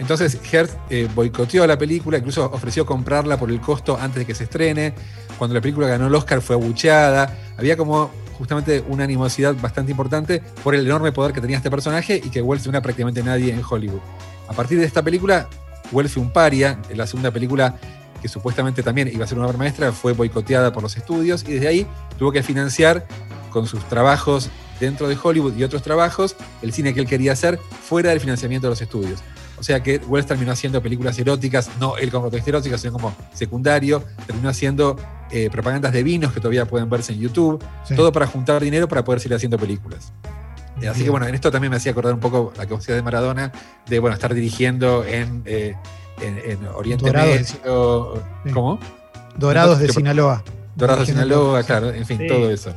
Entonces 0.00 0.38
Hertz 0.50 0.76
eh, 0.88 1.08
boicoteó 1.14 1.66
la 1.66 1.76
película, 1.76 2.16
incluso 2.16 2.50
ofreció 2.50 2.86
comprarla 2.86 3.38
por 3.38 3.50
el 3.50 3.60
costo 3.60 3.98
antes 4.00 4.20
de 4.20 4.26
que 4.26 4.34
se 4.34 4.44
estrene. 4.44 4.94
Cuando 5.38 5.54
la 5.54 5.60
película 5.60 5.86
ganó 5.86 6.06
el 6.06 6.14
Oscar 6.14 6.40
fue 6.40 6.56
abucheada. 6.56 7.36
Había 7.58 7.76
como 7.76 8.10
justamente 8.40 8.82
una 8.88 9.04
animosidad 9.04 9.54
bastante 9.54 9.90
importante 9.90 10.42
por 10.64 10.74
el 10.74 10.86
enorme 10.86 11.12
poder 11.12 11.34
que 11.34 11.42
tenía 11.42 11.58
este 11.58 11.70
personaje 11.70 12.16
y 12.16 12.30
que 12.30 12.40
Wells 12.40 12.64
no 12.64 12.70
era 12.70 12.80
prácticamente 12.80 13.22
nadie 13.22 13.52
en 13.52 13.60
Hollywood. 13.68 14.00
A 14.48 14.54
partir 14.54 14.78
de 14.78 14.86
esta 14.86 15.02
película, 15.02 15.46
Wells 15.92 16.12
fue 16.12 16.22
un 16.22 16.32
paria. 16.32 16.80
La 16.94 17.06
segunda 17.06 17.30
película 17.30 17.78
que 18.22 18.28
supuestamente 18.28 18.82
también 18.82 19.08
iba 19.08 19.24
a 19.24 19.28
ser 19.28 19.38
una 19.38 19.46
obra 19.46 19.58
maestra, 19.58 19.92
fue 19.92 20.12
boicoteada 20.12 20.72
por 20.72 20.82
los 20.82 20.96
estudios 20.96 21.44
y 21.46 21.54
desde 21.54 21.68
ahí 21.68 21.86
tuvo 22.18 22.32
que 22.32 22.42
financiar 22.42 23.06
con 23.50 23.66
sus 23.66 23.86
trabajos 23.88 24.48
dentro 24.78 25.06
de 25.06 25.18
Hollywood 25.22 25.56
y 25.56 25.64
otros 25.64 25.82
trabajos 25.82 26.36
el 26.62 26.72
cine 26.72 26.94
que 26.94 27.00
él 27.00 27.06
quería 27.06 27.32
hacer 27.32 27.58
fuera 27.58 28.10
del 28.10 28.20
financiamiento 28.20 28.68
de 28.68 28.70
los 28.70 28.80
estudios. 28.80 29.20
O 29.58 29.62
sea 29.62 29.82
que 29.82 29.98
Wells 29.98 30.26
terminó 30.26 30.52
haciendo 30.52 30.82
películas 30.82 31.18
eróticas, 31.18 31.70
no 31.78 31.98
él 31.98 32.10
como 32.10 32.22
protagonista 32.24 32.50
erótica, 32.50 32.78
sino 32.78 32.94
como 32.94 33.14
secundario. 33.34 34.02
Terminó 34.26 34.48
haciendo 34.48 34.96
eh, 35.30 35.48
propagandas 35.50 35.92
de 35.92 36.02
vinos 36.02 36.32
que 36.32 36.40
todavía 36.40 36.66
pueden 36.66 36.88
verse 36.88 37.12
en 37.12 37.20
YouTube. 37.20 37.62
Todo 37.94 38.12
para 38.12 38.26
juntar 38.26 38.62
dinero 38.62 38.88
para 38.88 39.04
poder 39.04 39.20
seguir 39.20 39.36
haciendo 39.36 39.58
películas. 39.58 40.12
Eh, 40.80 40.88
así 40.88 41.04
que 41.04 41.10
bueno, 41.10 41.26
en 41.26 41.34
esto 41.34 41.50
también 41.50 41.70
me 41.70 41.76
hacía 41.76 41.92
acordar 41.92 42.14
un 42.14 42.20
poco 42.20 42.52
la 42.56 42.66
capacidad 42.66 42.96
de 42.96 43.02
Maradona 43.02 43.52
de 43.86 43.98
bueno, 43.98 44.14
estar 44.14 44.32
dirigiendo 44.32 45.04
en, 45.04 45.42
eh, 45.44 45.74
Oriente 46.74 47.12
Medio. 47.12 48.22
¿Cómo? 48.52 48.78
Dorados 49.36 49.78
de 49.78 49.88
Sinaloa. 49.88 50.42
Dorados 50.74 51.06
de 51.06 51.12
Sinaloa, 51.12 51.62
claro, 51.62 51.90
en 51.90 52.06
fin, 52.06 52.26
todo 52.26 52.50
eso. 52.50 52.72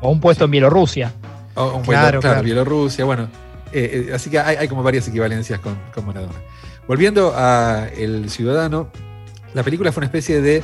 O 0.00 0.10
un 0.10 0.20
puesto 0.20 0.44
en 0.44 0.50
Bielorrusia. 0.50 1.12
O 1.54 1.74
un 1.74 1.82
puesto, 1.82 2.20
claro, 2.20 2.42
Bielorrusia, 2.42 3.04
bueno. 3.04 3.28
Eh, 3.72 4.06
eh, 4.08 4.14
así 4.14 4.30
que 4.30 4.38
hay, 4.38 4.66
como 4.68 4.82
varias 4.82 5.08
equivalencias 5.08 5.60
con, 5.60 5.76
con 5.94 6.06
Maradona. 6.06 6.34
Volviendo 6.86 7.34
a 7.36 7.88
El 7.96 8.30
Ciudadano, 8.30 8.90
la 9.54 9.62
película 9.62 9.92
fue 9.92 10.00
una 10.00 10.06
especie 10.06 10.40
de 10.40 10.62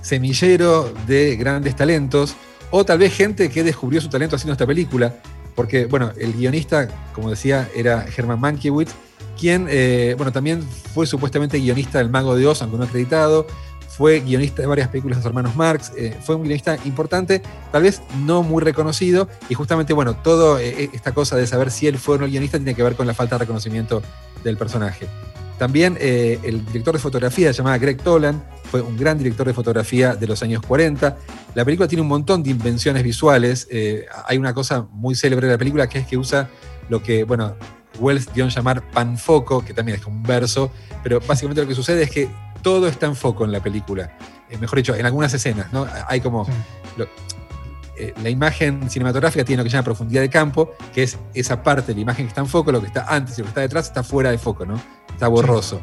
semillero 0.00 0.92
de 1.06 1.36
grandes 1.36 1.76
talentos, 1.76 2.36
o 2.70 2.84
tal 2.84 2.98
vez 2.98 3.14
gente 3.14 3.50
que 3.50 3.64
descubrió 3.64 4.00
su 4.00 4.08
talento 4.08 4.36
haciendo 4.36 4.52
esta 4.52 4.66
película, 4.66 5.14
porque, 5.54 5.86
bueno, 5.86 6.12
el 6.18 6.32
guionista, 6.32 6.88
como 7.12 7.30
decía, 7.30 7.68
era 7.74 8.06
Herman 8.16 8.40
Mankiewicz, 8.40 8.92
quien, 9.38 9.66
eh, 9.70 10.14
bueno, 10.16 10.32
también 10.32 10.62
fue 10.94 11.06
supuestamente 11.06 11.58
guionista 11.58 11.98
del 11.98 12.10
Mago 12.10 12.36
de 12.36 12.46
Oz, 12.46 12.62
aunque 12.62 12.78
no 12.78 12.84
acreditado, 12.84 13.46
fue 13.88 14.20
guionista 14.20 14.62
de 14.62 14.68
varias 14.68 14.88
películas 14.88 15.18
de 15.18 15.24
los 15.24 15.26
hermanos 15.26 15.56
Marx, 15.56 15.92
eh, 15.96 16.16
fue 16.22 16.36
un 16.36 16.42
guionista 16.42 16.78
importante, 16.84 17.42
tal 17.72 17.82
vez 17.82 18.00
no 18.24 18.42
muy 18.42 18.62
reconocido, 18.62 19.28
y 19.48 19.54
justamente, 19.54 19.92
bueno, 19.92 20.14
toda 20.14 20.62
eh, 20.62 20.88
esta 20.92 21.12
cosa 21.12 21.36
de 21.36 21.46
saber 21.46 21.70
si 21.70 21.86
él 21.86 21.98
fue 21.98 22.16
o 22.16 22.18
no 22.18 22.26
guionista 22.26 22.58
tiene 22.58 22.74
que 22.74 22.82
ver 22.82 22.94
con 22.94 23.06
la 23.06 23.14
falta 23.14 23.34
de 23.34 23.40
reconocimiento 23.40 24.02
del 24.44 24.56
personaje. 24.56 25.06
También 25.60 25.98
el 26.00 26.64
director 26.64 26.94
de 26.94 27.00
fotografía, 27.00 27.50
llamado 27.50 27.78
Greg 27.78 28.02
Tolan, 28.02 28.42
fue 28.64 28.80
un 28.80 28.96
gran 28.96 29.18
director 29.18 29.46
de 29.46 29.52
fotografía 29.52 30.16
de 30.16 30.26
los 30.26 30.42
años 30.42 30.62
40. 30.66 31.18
La 31.54 31.66
película 31.66 31.86
tiene 31.86 32.00
un 32.00 32.08
montón 32.08 32.42
de 32.42 32.48
invenciones 32.48 33.02
visuales. 33.02 33.68
hay 34.24 34.38
una 34.38 34.54
cosa 34.54 34.86
muy 34.90 35.14
célebre 35.14 35.48
de 35.48 35.52
la 35.52 35.58
película 35.58 35.86
que 35.86 35.98
es 35.98 36.06
que 36.06 36.16
usa 36.16 36.48
lo 36.88 37.02
que, 37.02 37.24
bueno, 37.24 37.56
Wells 37.98 38.32
dio 38.32 38.46
a 38.46 38.48
llamar 38.48 38.90
panfoco, 38.90 39.64
que 39.64 39.74
también 39.74 39.98
es 39.98 40.02
como 40.02 40.16
un 40.16 40.22
verso, 40.22 40.70
pero 41.02 41.20
básicamente 41.20 41.62
lo 41.62 41.68
que 41.68 41.74
sucede 41.74 42.02
es 42.02 42.10
que 42.10 42.28
todo 42.62 42.88
está 42.88 43.06
en 43.06 43.16
foco 43.16 43.44
en 43.44 43.52
la 43.52 43.62
película. 43.62 44.16
Eh, 44.48 44.58
mejor 44.58 44.78
dicho, 44.78 44.94
en 44.94 45.06
algunas 45.06 45.32
escenas, 45.32 45.72
¿no? 45.72 45.86
Hay 46.06 46.20
como. 46.20 46.46
Eh, 47.96 48.14
la 48.22 48.30
imagen 48.30 48.88
cinematográfica 48.88 49.44
tiene 49.44 49.58
lo 49.58 49.64
que 49.64 49.70
se 49.70 49.74
llama 49.74 49.84
profundidad 49.84 50.22
de 50.22 50.30
campo, 50.30 50.72
que 50.94 51.02
es 51.02 51.18
esa 51.34 51.62
parte 51.62 51.88
de 51.88 51.96
la 51.96 52.00
imagen 52.00 52.24
que 52.24 52.28
está 52.28 52.40
en 52.40 52.46
foco, 52.46 52.72
lo 52.72 52.80
que 52.80 52.86
está 52.86 53.04
antes 53.06 53.36
y 53.36 53.42
lo 53.42 53.44
que 53.44 53.50
está 53.50 53.60
detrás 53.60 53.88
está 53.88 54.02
fuera 54.02 54.30
de 54.30 54.38
foco, 54.38 54.64
¿no? 54.64 54.80
Está 55.20 55.28
borroso. 55.28 55.82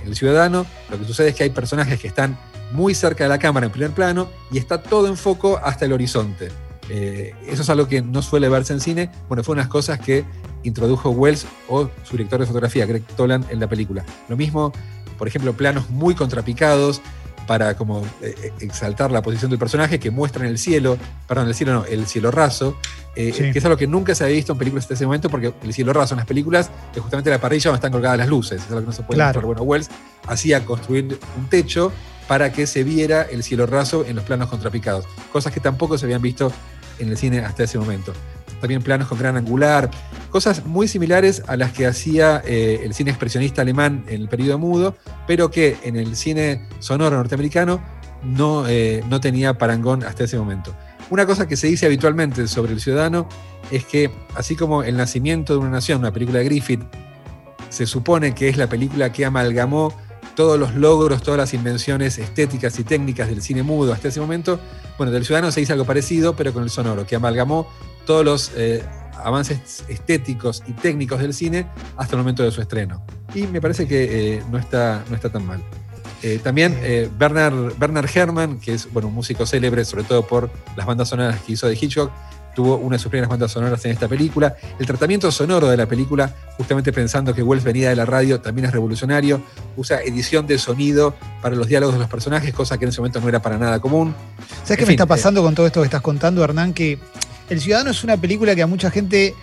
En 0.00 0.10
el 0.10 0.14
ciudadano, 0.14 0.64
lo 0.90 0.96
que 0.96 1.04
sucede 1.04 1.30
es 1.30 1.34
que 1.34 1.42
hay 1.42 1.50
personajes 1.50 1.98
que 1.98 2.06
están 2.06 2.38
muy 2.70 2.94
cerca 2.94 3.24
de 3.24 3.28
la 3.28 3.40
cámara 3.40 3.66
en 3.66 3.72
primer 3.72 3.90
plano 3.90 4.28
y 4.52 4.58
está 4.58 4.80
todo 4.80 5.08
en 5.08 5.16
foco 5.16 5.58
hasta 5.60 5.86
el 5.86 5.92
horizonte. 5.92 6.52
Eh, 6.88 7.34
eso 7.48 7.62
es 7.62 7.68
algo 7.68 7.88
que 7.88 8.00
no 8.00 8.22
suele 8.22 8.48
verse 8.48 8.72
en 8.72 8.80
cine. 8.80 9.10
Bueno, 9.26 9.42
fue 9.42 9.54
unas 9.54 9.66
cosas 9.66 9.98
que 9.98 10.24
introdujo 10.62 11.10
Wells 11.10 11.46
o 11.68 11.90
su 12.04 12.12
director 12.12 12.38
de 12.38 12.46
fotografía, 12.46 12.86
Greg 12.86 13.02
Toland, 13.16 13.44
en 13.50 13.58
la 13.58 13.66
película. 13.66 14.04
Lo 14.28 14.36
mismo 14.36 14.72
por 15.20 15.28
ejemplo, 15.28 15.52
planos 15.52 15.90
muy 15.90 16.14
contrapicados 16.14 17.02
para 17.50 17.74
como 17.74 18.06
eh, 18.22 18.32
eh, 18.44 18.52
exaltar 18.60 19.10
la 19.10 19.22
posición 19.22 19.50
del 19.50 19.58
personaje 19.58 19.98
que 19.98 20.12
muestran 20.12 20.46
el 20.46 20.56
cielo, 20.56 20.96
perdón, 21.26 21.48
el 21.48 21.54
cielo 21.56 21.72
no, 21.72 21.84
el 21.84 22.06
cielo 22.06 22.30
raso, 22.30 22.76
eh, 23.16 23.32
que 23.32 23.58
es 23.58 23.64
algo 23.64 23.76
que 23.76 23.88
nunca 23.88 24.14
se 24.14 24.22
había 24.22 24.36
visto 24.36 24.52
en 24.52 24.58
películas 24.58 24.84
hasta 24.84 24.94
ese 24.94 25.04
momento, 25.04 25.28
porque 25.28 25.52
el 25.64 25.74
cielo 25.74 25.92
raso 25.92 26.14
en 26.14 26.18
las 26.18 26.28
películas 26.28 26.70
es 26.94 27.02
justamente 27.02 27.28
la 27.28 27.40
parrilla 27.40 27.70
donde 27.70 27.78
están 27.78 27.90
colgadas 27.90 28.18
las 28.18 28.28
luces, 28.28 28.62
es 28.62 28.68
algo 28.68 28.82
que 28.82 28.86
no 28.86 28.92
se 28.92 29.02
puede 29.02 29.16
claro. 29.16 29.40
Bueno, 29.40 29.62
Wells 29.62 29.88
hacía 30.28 30.64
construir 30.64 31.18
un 31.36 31.48
techo 31.48 31.90
para 32.28 32.52
que 32.52 32.68
se 32.68 32.84
viera 32.84 33.22
el 33.22 33.42
cielo 33.42 33.66
raso 33.66 34.04
en 34.06 34.14
los 34.14 34.24
planos 34.24 34.48
contrapicados, 34.48 35.06
cosas 35.32 35.52
que 35.52 35.58
tampoco 35.58 35.98
se 35.98 36.06
habían 36.06 36.22
visto 36.22 36.52
en 37.00 37.08
el 37.08 37.18
cine 37.18 37.40
hasta 37.40 37.64
ese 37.64 37.80
momento 37.80 38.12
también 38.60 38.82
planos 38.82 39.08
con 39.08 39.18
gran 39.18 39.36
angular, 39.36 39.90
cosas 40.30 40.64
muy 40.66 40.88
similares 40.88 41.42
a 41.46 41.56
las 41.56 41.72
que 41.72 41.86
hacía 41.86 42.42
eh, 42.44 42.80
el 42.84 42.94
cine 42.94 43.10
expresionista 43.10 43.62
alemán 43.62 44.04
en 44.08 44.22
el 44.22 44.28
periodo 44.28 44.58
mudo, 44.58 44.96
pero 45.26 45.50
que 45.50 45.76
en 45.82 45.96
el 45.96 46.16
cine 46.16 46.68
sonoro 46.78 47.16
norteamericano 47.16 47.80
no, 48.22 48.68
eh, 48.68 49.02
no 49.08 49.20
tenía 49.20 49.58
parangón 49.58 50.04
hasta 50.04 50.24
ese 50.24 50.38
momento. 50.38 50.74
Una 51.10 51.26
cosa 51.26 51.48
que 51.48 51.56
se 51.56 51.66
dice 51.66 51.86
habitualmente 51.86 52.46
sobre 52.46 52.72
El 52.72 52.80
Ciudadano 52.80 53.28
es 53.70 53.84
que, 53.84 54.10
así 54.36 54.54
como 54.54 54.82
El 54.82 54.96
Nacimiento 54.96 55.54
de 55.54 55.58
una 55.58 55.70
Nación, 55.70 56.00
una 56.00 56.12
película 56.12 56.38
de 56.38 56.44
Griffith, 56.44 56.82
se 57.68 57.86
supone 57.86 58.34
que 58.34 58.48
es 58.48 58.56
la 58.56 58.68
película 58.68 59.12
que 59.12 59.24
amalgamó 59.24 59.92
todos 60.34 60.58
los 60.58 60.74
logros, 60.74 61.22
todas 61.22 61.38
las 61.38 61.54
invenciones 61.54 62.18
estéticas 62.18 62.78
y 62.78 62.84
técnicas 62.84 63.28
del 63.28 63.42
cine 63.42 63.62
mudo 63.62 63.92
hasta 63.92 64.08
ese 64.08 64.20
momento, 64.20 64.60
bueno, 64.96 65.12
del 65.12 65.24
Ciudadano 65.24 65.50
se 65.50 65.60
dice 65.60 65.72
algo 65.72 65.84
parecido, 65.84 66.36
pero 66.36 66.52
con 66.52 66.62
el 66.62 66.70
sonoro, 66.70 67.06
que 67.06 67.16
amalgamó 67.16 67.68
todos 68.06 68.24
los 68.24 68.52
eh, 68.56 68.82
avances 69.22 69.84
estéticos 69.88 70.62
y 70.66 70.72
técnicos 70.72 71.20
del 71.20 71.34
cine 71.34 71.66
hasta 71.96 72.16
el 72.16 72.18
momento 72.18 72.42
de 72.42 72.50
su 72.50 72.60
estreno. 72.60 73.04
Y 73.34 73.46
me 73.46 73.60
parece 73.60 73.86
que 73.86 74.36
eh, 74.36 74.42
no, 74.50 74.58
está, 74.58 75.04
no 75.08 75.16
está 75.16 75.30
tan 75.30 75.46
mal. 75.46 75.62
Eh, 76.22 76.38
también 76.42 76.76
Bernard, 77.18 77.78
Bernard 77.78 78.08
Herrmann, 78.14 78.60
que 78.60 78.74
es 78.74 78.92
bueno, 78.92 79.08
un 79.08 79.14
músico 79.14 79.46
célebre, 79.46 79.84
sobre 79.84 80.04
todo 80.04 80.26
por 80.26 80.50
las 80.76 80.86
bandas 80.86 81.08
sonoras 81.08 81.40
que 81.40 81.52
hizo 81.52 81.66
de 81.66 81.78
Hitchcock, 81.80 82.10
tuvo 82.54 82.76
una 82.76 82.96
de 82.96 82.98
sus 82.98 83.10
primeras 83.10 83.30
bandas 83.30 83.52
sonoras 83.52 83.84
en 83.84 83.92
esta 83.92 84.08
película. 84.08 84.56
El 84.78 84.86
tratamiento 84.86 85.30
sonoro 85.30 85.68
de 85.68 85.76
la 85.76 85.86
película, 85.86 86.34
justamente 86.56 86.92
pensando 86.92 87.34
que 87.34 87.42
Wells 87.42 87.64
venía 87.64 87.90
de 87.90 87.96
la 87.96 88.04
radio, 88.04 88.40
también 88.40 88.66
es 88.66 88.72
revolucionario. 88.72 89.42
Usa 89.76 90.02
edición 90.02 90.46
de 90.46 90.58
sonido 90.58 91.14
para 91.42 91.56
los 91.56 91.68
diálogos 91.68 91.94
de 91.94 92.00
los 92.00 92.08
personajes, 92.08 92.52
cosa 92.52 92.78
que 92.78 92.84
en 92.84 92.90
ese 92.90 93.00
momento 93.00 93.20
no 93.20 93.28
era 93.28 93.40
para 93.40 93.58
nada 93.58 93.80
común. 93.80 94.14
¿Sabes 94.64 94.78
qué 94.78 94.86
me 94.86 94.92
está 94.92 95.06
pasando 95.06 95.42
con 95.42 95.54
todo 95.54 95.66
esto 95.66 95.80
que 95.80 95.86
estás 95.86 96.02
contando, 96.02 96.42
Hernán? 96.42 96.74
Que 96.74 96.98
el 97.50 97.60
Ciudadano 97.60 97.90
es 97.90 98.04
una 98.04 98.16
película 98.16 98.54
que 98.54 98.62
a 98.62 98.66
mucha 98.66 98.90
gente, 98.90 99.34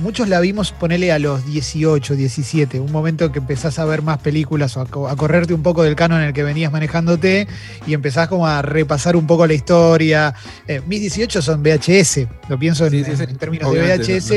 muchos 0.00 0.28
la 0.28 0.40
vimos 0.40 0.72
ponerle 0.72 1.12
a 1.12 1.18
los 1.18 1.46
18, 1.46 2.16
17, 2.16 2.80
un 2.80 2.90
momento 2.90 3.30
que 3.30 3.38
empezás 3.38 3.78
a 3.78 3.84
ver 3.84 4.02
más 4.02 4.18
películas 4.18 4.76
o 4.76 5.08
a, 5.08 5.16
correrte 5.16 5.54
un 5.54 5.62
poco 5.62 5.84
del 5.84 5.94
canon 5.94 6.20
en 6.20 6.28
el 6.28 6.32
que 6.32 6.42
venías 6.42 6.72
manejándote 6.72 7.46
y 7.86 7.94
empezás 7.94 8.28
como 8.28 8.46
a 8.46 8.62
repasar 8.62 9.16
un 9.16 9.26
poco 9.26 9.46
la 9.46 9.54
historia. 9.54 10.34
Eh, 10.66 10.82
mis 10.86 11.00
18 11.00 11.40
son 11.40 11.62
VHS, 11.62 12.26
lo 12.48 12.58
pienso 12.58 12.86
en, 12.86 13.38
términos 13.38 13.72
de 13.72 13.80
VHS 13.80 14.30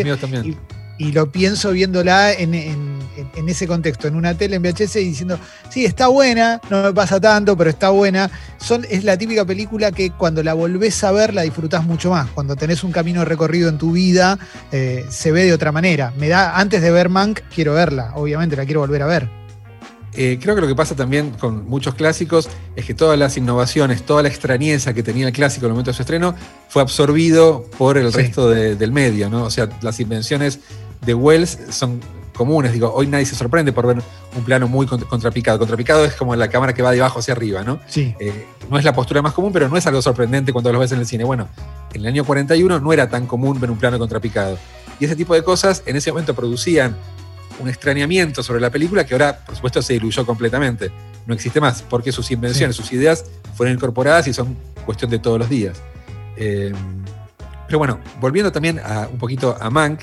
y 0.46 0.58
lo 0.98 1.32
pienso 1.32 1.72
viéndola 1.72 2.32
en, 2.34 2.54
ese 3.48 3.68
contexto, 3.68 4.08
en 4.08 4.16
una 4.16 4.34
tele 4.38 4.56
en 4.58 4.62
VHS 4.64 4.96
y 4.98 5.06
diciendo, 5.06 5.38
sí, 5.70 5.86
está 5.86 6.08
buena, 6.08 6.60
no 6.70 6.84
me 6.84 6.94
pasa 6.94 7.20
tanto, 7.20 7.56
pero 7.58 7.70
está 7.70 7.90
buena. 7.90 8.30
Son, 8.58 8.86
es 8.90 9.04
la 9.04 9.18
típica 9.18 9.44
película 9.46 9.92
que 9.92 10.12
cuando 10.12 10.42
la 10.44 10.54
volvés 10.54 11.04
a 11.04 11.12
ver 11.12 11.34
la 11.34 11.42
disfrutás 11.44 11.84
mucho 11.86 12.10
más. 12.12 12.30
Cuando 12.32 12.56
tenés 12.56 12.84
un 12.84 12.92
camino 12.92 13.25
recorrido 13.25 13.70
en 13.70 13.78
tu 13.78 13.92
vida, 13.92 14.40
eh, 14.72 15.06
se 15.10 15.32
ve 15.32 15.44
de 15.46 15.54
otra 15.54 15.72
manera. 15.72 16.14
Me 16.18 16.30
da, 16.30 16.58
antes 16.58 16.82
de 16.82 16.92
ver 16.92 17.10
Mank, 17.10 17.42
quiero 17.54 17.74
verla, 17.74 18.12
obviamente, 18.16 18.56
la 18.56 18.66
quiero 18.66 18.80
volver 18.82 19.02
a 19.02 19.06
ver. 19.08 19.30
eh, 20.18 20.40
creo 20.42 20.56
que 20.56 20.62
lo 20.62 20.68
que 20.68 20.75
pasa 20.75 20.96
también 20.96 21.32
con 21.32 21.68
muchos 21.68 21.94
clásicos 21.94 22.48
es 22.78 22.86
que 22.86 22.94
todas 22.94 23.20
las 23.20 23.36
innovaciones, 23.36 24.04
toda 24.04 24.24
la 24.24 24.30
extrañeza 24.30 24.94
que 24.94 25.04
tenía 25.04 25.28
el 25.28 25.34
clásico 25.34 25.66
en 25.66 25.72
el 25.72 25.74
momento 25.74 25.92
de 25.92 25.96
su 25.98 26.04
estreno 26.04 26.34
fue 26.70 26.82
absorbido 26.82 27.66
por 27.78 27.98
el 27.98 28.10
Sí. 28.14 28.18
resto 28.20 28.50
de- 28.50 28.75
del 28.78 28.94
medio, 28.94 29.30
¿no? 29.30 29.44
O 29.44 29.50
sea, 29.50 29.68
las 29.82 30.00
invenciones 30.00 30.60
de 31.06 31.14
Wells 31.14 31.58
son 31.70 32.00
comunes. 32.36 32.74
Digo, 32.74 32.92
hoy 32.94 33.08
nadie 33.08 33.26
se 33.26 33.36
sorprende 33.36 33.72
por 33.72 33.88
ver 33.88 33.98
un 34.36 34.44
plano 34.44 34.68
muy 34.68 34.86
cont- 34.88 35.08
contrapicado. 35.08 35.58
Contrapicado 35.60 36.04
es 36.06 36.14
como 36.16 36.36
la 36.36 36.50
cámara 36.50 36.74
que 36.74 36.82
va 36.82 36.92
de 36.92 37.00
abajo 37.00 37.20
hacia 37.20 37.34
arriba, 37.34 37.64
¿no? 37.64 37.80
Sí. 37.88 38.14
Eh, 38.20 38.46
no 38.70 38.78
es 38.78 38.84
la 38.84 38.94
postura 38.94 39.22
más 39.22 39.34
común, 39.34 39.54
pero 39.54 39.70
no 39.70 39.78
es 39.78 39.88
algo 39.88 40.02
sorprendente 40.02 40.52
cuando 40.52 40.72
lo 40.74 40.80
ves 40.80 40.92
en 40.92 41.00
el 41.00 41.06
cine. 41.08 41.24
Bueno, 41.24 41.48
en 41.94 42.02
el 42.02 42.08
año 42.08 42.26
41 42.26 42.80
no 42.80 42.92
era 42.94 43.10
tan 43.10 43.26
común 43.26 43.60
ver 43.60 43.72
un 43.72 43.78
plano 43.78 43.98
contrapicado. 44.00 44.58
Y 45.00 45.06
ese 45.06 45.16
tipo 45.16 45.34
de 45.34 45.44
cosas 45.44 45.84
en 45.86 45.96
ese 45.96 46.12
momento 46.12 46.34
producían 46.34 46.96
un 47.60 47.70
extrañamiento 47.70 48.44
sobre 48.44 48.60
la 48.60 48.70
película 48.70 49.06
que 49.06 49.14
ahora, 49.14 49.40
por 49.46 49.56
supuesto, 49.56 49.82
se 49.82 49.94
diluyó 49.94 50.26
completamente. 50.26 50.92
No 51.26 51.34
existe 51.34 51.62
más, 51.62 51.82
porque 51.84 52.12
sus 52.12 52.30
invenciones, 52.32 52.76
sus 52.76 52.92
ideas 52.92 53.24
fueron 53.56 53.76
incorporadas 53.76 54.28
y 54.28 54.34
son 54.34 54.58
cuestión 54.86 55.10
de 55.10 55.20
todos 55.20 55.40
los 55.40 55.48
días. 55.50 55.78
Eh, 56.36 56.74
pero 57.66 57.80
bueno, 57.80 58.00
volviendo 58.20 58.52
también 58.52 58.80
a, 58.84 59.08
un 59.12 59.18
poquito 59.18 59.58
a 59.60 59.70
Mank, 59.70 60.02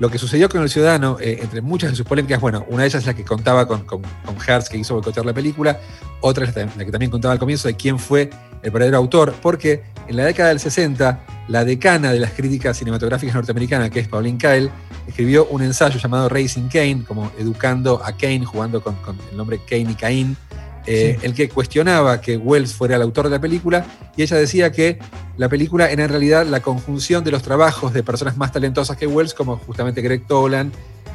lo 0.00 0.10
que 0.10 0.18
sucedió 0.18 0.48
con 0.48 0.62
El 0.62 0.68
Ciudadano, 0.68 1.18
eh, 1.20 1.38
entre 1.40 1.60
muchas 1.60 1.90
de 1.90 1.96
sus 1.96 2.06
polémicas, 2.06 2.40
bueno, 2.40 2.64
una 2.68 2.82
de 2.82 2.88
ellas 2.88 3.02
es 3.02 3.06
la 3.06 3.14
que 3.14 3.24
contaba 3.24 3.66
con, 3.66 3.84
con, 3.84 4.02
Hertz, 4.46 4.68
que 4.68 4.76
hizo 4.76 4.94
boicotear 4.94 5.24
la 5.24 5.32
película, 5.32 5.78
otra 6.20 6.44
es 6.44 6.56
la, 6.56 6.84
que 6.84 6.90
también 6.90 7.10
contaba 7.10 7.32
al 7.32 7.38
comienzo 7.38 7.68
de 7.68 7.74
quién 7.74 7.98
fue 7.98 8.30
el 8.62 8.70
verdadero 8.70 8.96
autor, 8.96 9.34
porque 9.40 9.84
en 10.08 10.16
la 10.16 10.24
década 10.24 10.48
del 10.48 10.58
60, 10.58 11.20
la 11.48 11.64
decana 11.64 12.12
de 12.12 12.18
las 12.18 12.32
críticas 12.32 12.76
cinematográficas 12.78 13.34
norteamericanas, 13.34 13.90
que 13.90 14.00
es 14.00 14.08
Pauline 14.08 14.38
Kael, 14.38 14.70
escribió 15.06 15.46
un 15.46 15.62
ensayo 15.62 15.98
llamado 15.98 16.28
Racing 16.28 16.68
Kane, 16.68 17.04
como 17.06 17.30
educando 17.38 18.02
a 18.04 18.16
Kane, 18.16 18.44
jugando 18.44 18.82
con, 18.82 18.96
con 18.96 19.16
el 19.30 19.36
nombre 19.36 19.60
Kane 19.68 19.92
y 19.92 19.94
Cain, 19.94 20.36
eh, 20.86 21.16
Sí. 21.20 21.26
el 21.26 21.34
que 21.34 21.48
cuestionaba 21.48 22.20
que 22.20 22.36
Wells 22.36 22.74
fuera 22.74 22.96
el 22.96 23.02
autor 23.02 23.26
de 23.26 23.30
la 23.32 23.40
película, 23.40 23.86
y 24.16 24.22
ella 24.22 24.36
decía 24.36 24.70
que 24.72 24.98
la 25.36 25.48
película 25.48 25.90
era 25.90 26.04
en 26.04 26.10
realidad 26.10 26.46
la 26.46 26.60
conjunción 26.60 27.24
de 27.24 27.30
los 27.30 27.42
trabajos 27.42 27.92
de 27.92 28.02
personas 28.02 28.36
más 28.36 28.52
talentosas 28.52 28.96
que 28.96 29.06
Wells, 29.06 29.34
como 29.34 29.56
justamente 29.56 30.02
Greg 30.02 30.26
Toland, 30.26 30.72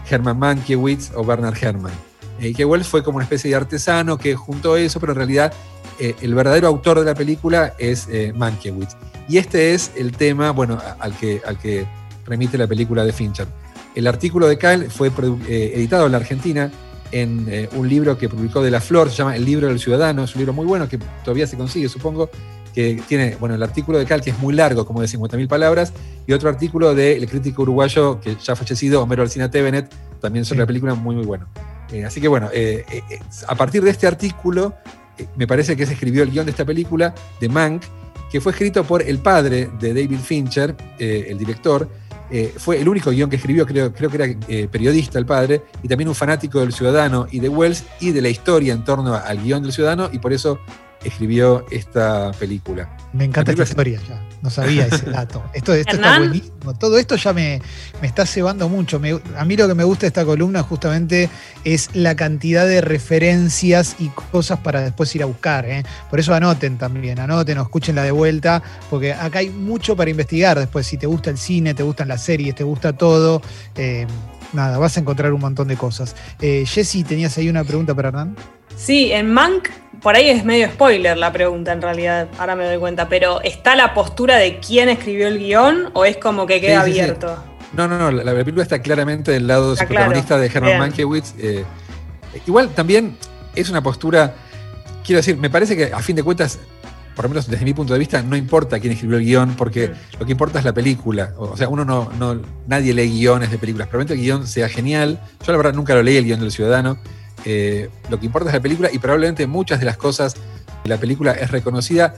Herman 0.09 0.37
Mankiewicz 0.39 1.11
o 1.15 1.23
Bernard 1.23 1.55
Herrmann. 1.61 1.93
Eh, 2.39 2.49
Y 2.49 2.53
que 2.53 2.65
Wells 2.65 2.87
fue 2.87 3.03
como 3.03 3.17
una 3.17 3.25
especie 3.25 3.49
de 3.49 3.55
artesano 3.55 4.17
que 4.17 4.35
juntó 4.35 4.75
eso, 4.77 4.99
pero 4.99 5.11
en 5.13 5.17
realidad 5.17 5.53
eh, 5.99 6.15
el 6.21 6.33
verdadero 6.33 6.67
autor 6.67 6.99
de 6.99 7.05
la 7.05 7.13
película 7.15 7.73
es 7.77 8.07
Mankiewicz. 8.35 8.95
Y 9.27 9.37
este 9.37 9.73
es 9.73 9.91
el 9.95 10.13
tema, 10.13 10.51
bueno, 10.51 10.79
al 10.99 11.13
que, 11.15 11.41
al 11.45 11.57
que 11.59 11.85
remite 12.25 12.57
la 12.57 12.67
película 12.67 13.03
de 13.05 13.11
Fincher. 13.13 13.47
El 13.95 14.07
artículo 14.07 14.47
de 14.47 14.57
Kyle 14.57 14.89
fue 14.89 15.11
editado 15.47 16.05
en 16.05 16.11
la 16.13 16.17
Argentina 16.19 16.71
en 17.11 17.45
eh, 17.49 17.69
un 17.73 17.87
libro 17.87 18.17
que 18.17 18.29
publicó 18.29 18.61
De 18.61 18.71
la 18.71 18.81
Flor, 18.81 19.09
se 19.09 19.17
llama 19.17 19.35
El 19.35 19.45
libro 19.45 19.67
del 19.67 19.79
ciudadano, 19.79 20.23
es 20.23 20.35
un 20.35 20.39
libro 20.39 20.53
muy 20.53 20.65
bueno 20.65 20.87
que 20.87 20.97
todavía 21.23 21.47
se 21.47 21.57
consigue, 21.57 21.89
supongo, 21.89 22.29
que 22.73 23.01
tiene, 23.07 23.35
bueno, 23.39 23.55
el 23.55 23.63
artículo 23.63 23.97
de 23.97 24.05
Cal, 24.05 24.21
que 24.21 24.29
es 24.29 24.39
muy 24.39 24.53
largo, 24.53 24.85
como 24.85 25.01
de 25.01 25.07
50.000 25.07 25.47
palabras, 25.47 25.91
y 26.27 26.33
otro 26.33 26.49
artículo 26.49 26.93
del 26.93 27.27
crítico 27.27 27.63
uruguayo 27.63 28.19
que 28.21 28.35
ya 28.35 28.53
ha 28.53 28.55
fallecido, 28.55 29.01
Homero 29.01 29.23
Alcina 29.23 29.49
Tevenet, 29.49 29.91
también 30.21 30.45
sobre 30.45 30.57
Sí. 30.57 30.59
la 30.61 30.67
película, 30.67 30.93
muy, 30.93 31.15
muy 31.15 31.25
bueno. 31.25 31.47
Eh, 31.91 32.05
así 32.05 32.21
que 32.21 32.27
bueno, 32.27 32.49
eh, 32.53 32.85
a 33.47 33.55
partir 33.55 33.83
de 33.83 33.89
este 33.89 34.05
artículo, 34.05 34.75
me 35.35 35.47
parece 35.47 35.75
que 35.75 35.85
se 35.85 35.93
escribió 35.93 36.23
el 36.23 36.31
guion 36.31 36.45
de 36.45 36.51
esta 36.51 36.63
película, 36.65 37.15
de 37.41 37.49
Mank, 37.49 37.83
que 38.31 38.39
fue 38.39 38.51
escrito 38.51 38.83
por 38.83 39.01
el 39.01 39.17
padre 39.17 39.71
de 39.79 39.89
David 39.89 40.19
Fincher, 40.19 40.75
el 40.99 41.37
director. 41.37 41.89
Eh, 42.31 42.53
fue 42.57 42.79
el 42.79 42.87
único 42.87 43.09
guion 43.11 43.29
que 43.29 43.37
escribió, 43.37 43.65
creo, 43.65 43.91
creo 43.91 44.09
que 44.09 44.15
era 44.17 44.25
eh, 44.47 44.67
periodista 44.71 45.17
el 45.17 45.25
padre, 45.25 45.63
y 45.81 45.87
también 45.87 46.07
un 46.07 46.15
fanático 46.15 46.59
del 46.59 46.73
Ciudadano 46.73 47.27
y 47.31 47.39
de 47.39 47.49
Wells 47.49 47.83
y 47.99 48.11
de 48.11 48.21
la 48.21 48.29
historia 48.29 48.73
en 48.73 48.83
torno 48.83 49.15
al 49.15 49.41
guion 49.41 49.63
del 49.63 49.71
Ciudadano, 49.71 50.09
y 50.11 50.19
por 50.19 50.33
eso 50.33 50.59
escribió 51.03 51.65
esta 51.71 52.31
película. 52.39 52.89
Me 53.13 53.25
encanta 53.25 53.51
esta 53.51 53.63
historia 53.63 53.99
ya. 54.07 54.21
No 54.41 54.49
sabía 54.49 54.85
ese 54.87 55.05
dato. 55.11 55.43
Esto, 55.53 55.73
esto 55.73 55.95
está 55.95 56.19
buenísimo. 56.19 56.73
Todo 56.77 56.97
esto 56.97 57.15
ya 57.17 57.33
me, 57.33 57.61
me 58.01 58.07
está 58.07 58.25
cebando 58.25 58.69
mucho. 58.69 58.99
Me- 58.99 59.19
a 59.37 59.43
mí 59.45 59.57
lo 59.57 59.67
que 59.67 59.73
me 59.75 59.83
gusta 59.83 60.01
de 60.01 60.07
esta 60.07 60.23
columna 60.25 60.63
justamente 60.63 61.29
es 61.65 61.89
la 61.93 62.15
cantidad 62.15 62.65
de 62.65 62.79
referencias 62.81 63.95
y 63.99 64.07
cosas 64.09 64.59
para 64.59 64.81
después 64.81 65.13
ir 65.15 65.23
a 65.23 65.25
buscar. 65.25 65.65
¿eh? 65.65 65.83
Por 66.09 66.19
eso 66.19 66.33
anoten 66.33 66.77
también, 66.77 67.19
anoten 67.19 67.57
o 67.57 67.63
escúchenla 67.63 68.03
de 68.03 68.11
vuelta, 68.11 68.63
porque 68.89 69.13
acá 69.13 69.39
hay 69.39 69.49
mucho 69.49 69.95
para 69.95 70.09
investigar 70.09 70.57
después. 70.57 70.87
Si 70.87 70.97
te 70.97 71.05
gusta 71.07 71.29
el 71.29 71.37
cine, 71.37 71.73
te 71.73 71.83
gustan 71.83 72.07
las 72.07 72.23
series, 72.23 72.55
te 72.55 72.63
gusta 72.63 72.93
todo, 72.93 73.41
eh, 73.75 74.07
nada, 74.53 74.77
vas 74.77 74.95
a 74.95 75.01
encontrar 75.01 75.33
un 75.33 75.41
montón 75.41 75.67
de 75.67 75.75
cosas. 75.75 76.15
Eh, 76.39 76.63
Jessy, 76.65 77.03
¿tenías 77.03 77.37
ahí 77.37 77.49
una 77.49 77.63
pregunta 77.65 77.93
para 77.93 78.07
Hernán? 78.09 78.35
Sí, 78.77 79.11
en 79.11 79.31
Mank, 79.33 79.67
por 80.01 80.15
ahí 80.15 80.29
es 80.29 80.43
medio 80.45 80.67
spoiler 80.69 81.17
la 81.17 81.31
pregunta 81.31 81.71
en 81.73 81.81
realidad, 81.81 82.27
ahora 82.37 82.55
me 82.55 82.65
doy 82.65 82.77
cuenta, 82.77 83.09
pero 83.09 83.41
¿está 83.41 83.75
la 83.75 83.93
postura 83.93 84.37
de 84.37 84.59
quién 84.59 84.89
escribió 84.89 85.27
el 85.27 85.39
guion 85.39 85.89
o 85.93 86.05
es 86.05 86.17
como 86.17 86.45
que 86.47 86.61
queda 86.61 86.83
Sí, 86.83 86.91
sí, 86.91 86.93
sí. 86.95 86.99
abierto? 87.01 87.43
No, 87.73 87.87
no, 87.87 87.97
no, 87.99 88.11
la, 88.11 88.23
la 88.23 88.31
película 88.33 88.63
está 88.63 88.81
claramente 88.81 89.31
del 89.31 89.45
lado 89.47 89.71
de 89.71 89.77
su 89.77 89.85
claro. 89.85 90.05
protagonista 90.11 90.37
de 90.37 90.47
Herman. 90.47 90.79
Mankiewicz. 90.79 91.33
eh, 91.39 91.63
igual 92.47 92.69
también 92.69 93.15
es 93.55 93.69
una 93.69 93.81
postura, 93.83 94.33
quiero 95.05 95.17
decir, 95.19 95.37
me 95.37 95.49
parece 95.49 95.75
que 95.77 95.85
a 95.93 95.99
fin 95.99 96.15
de 96.15 96.23
cuentas, 96.23 96.57
por 97.15 97.25
lo 97.25 97.29
menos 97.29 97.47
desde 97.47 97.65
mi 97.65 97.73
punto 97.73 97.93
de 97.93 97.99
vista, 97.99 98.21
no 98.23 98.35
importa 98.37 98.79
quién 98.79 98.93
escribió 98.93 99.17
el 99.17 99.25
guion, 99.25 99.55
porque 99.55 99.89
Mm. 99.89 100.19
lo 100.19 100.25
que 100.25 100.31
importa 100.31 100.59
es 100.59 100.65
la 100.65 100.73
película. 100.73 101.33
O, 101.37 101.45
o 101.51 101.57
sea, 101.57 101.67
uno 101.67 101.83
no, 101.85 102.09
no, 102.17 102.41
nadie 102.67 102.93
lee 102.93 103.09
guiones 103.09 103.51
de 103.51 103.57
películas. 103.57 103.87
Probablemente 103.87 104.13
el 104.13 104.21
guion 104.21 104.47
sea 104.47 104.69
genial. 104.69 105.19
Yo 105.45 105.51
la 105.51 105.57
verdad 105.57 105.73
nunca 105.73 105.93
lo 105.93 106.01
leí 106.01 106.15
el 106.17 106.23
guion 106.25 106.39
del 106.39 106.51
Ciudadano. 106.51 106.97
Eh, 107.45 107.89
lo 108.09 108.19
que 108.19 108.25
importa 108.25 108.49
es 108.49 108.55
la 108.55 108.61
película 108.61 108.89
y 108.91 108.99
probablemente 108.99 109.47
muchas 109.47 109.79
de 109.79 109.85
las 109.85 109.97
cosas 109.97 110.35
que 110.83 110.89
la 110.89 110.97
película 110.97 111.31
es 111.31 111.51
reconocida 111.51 112.15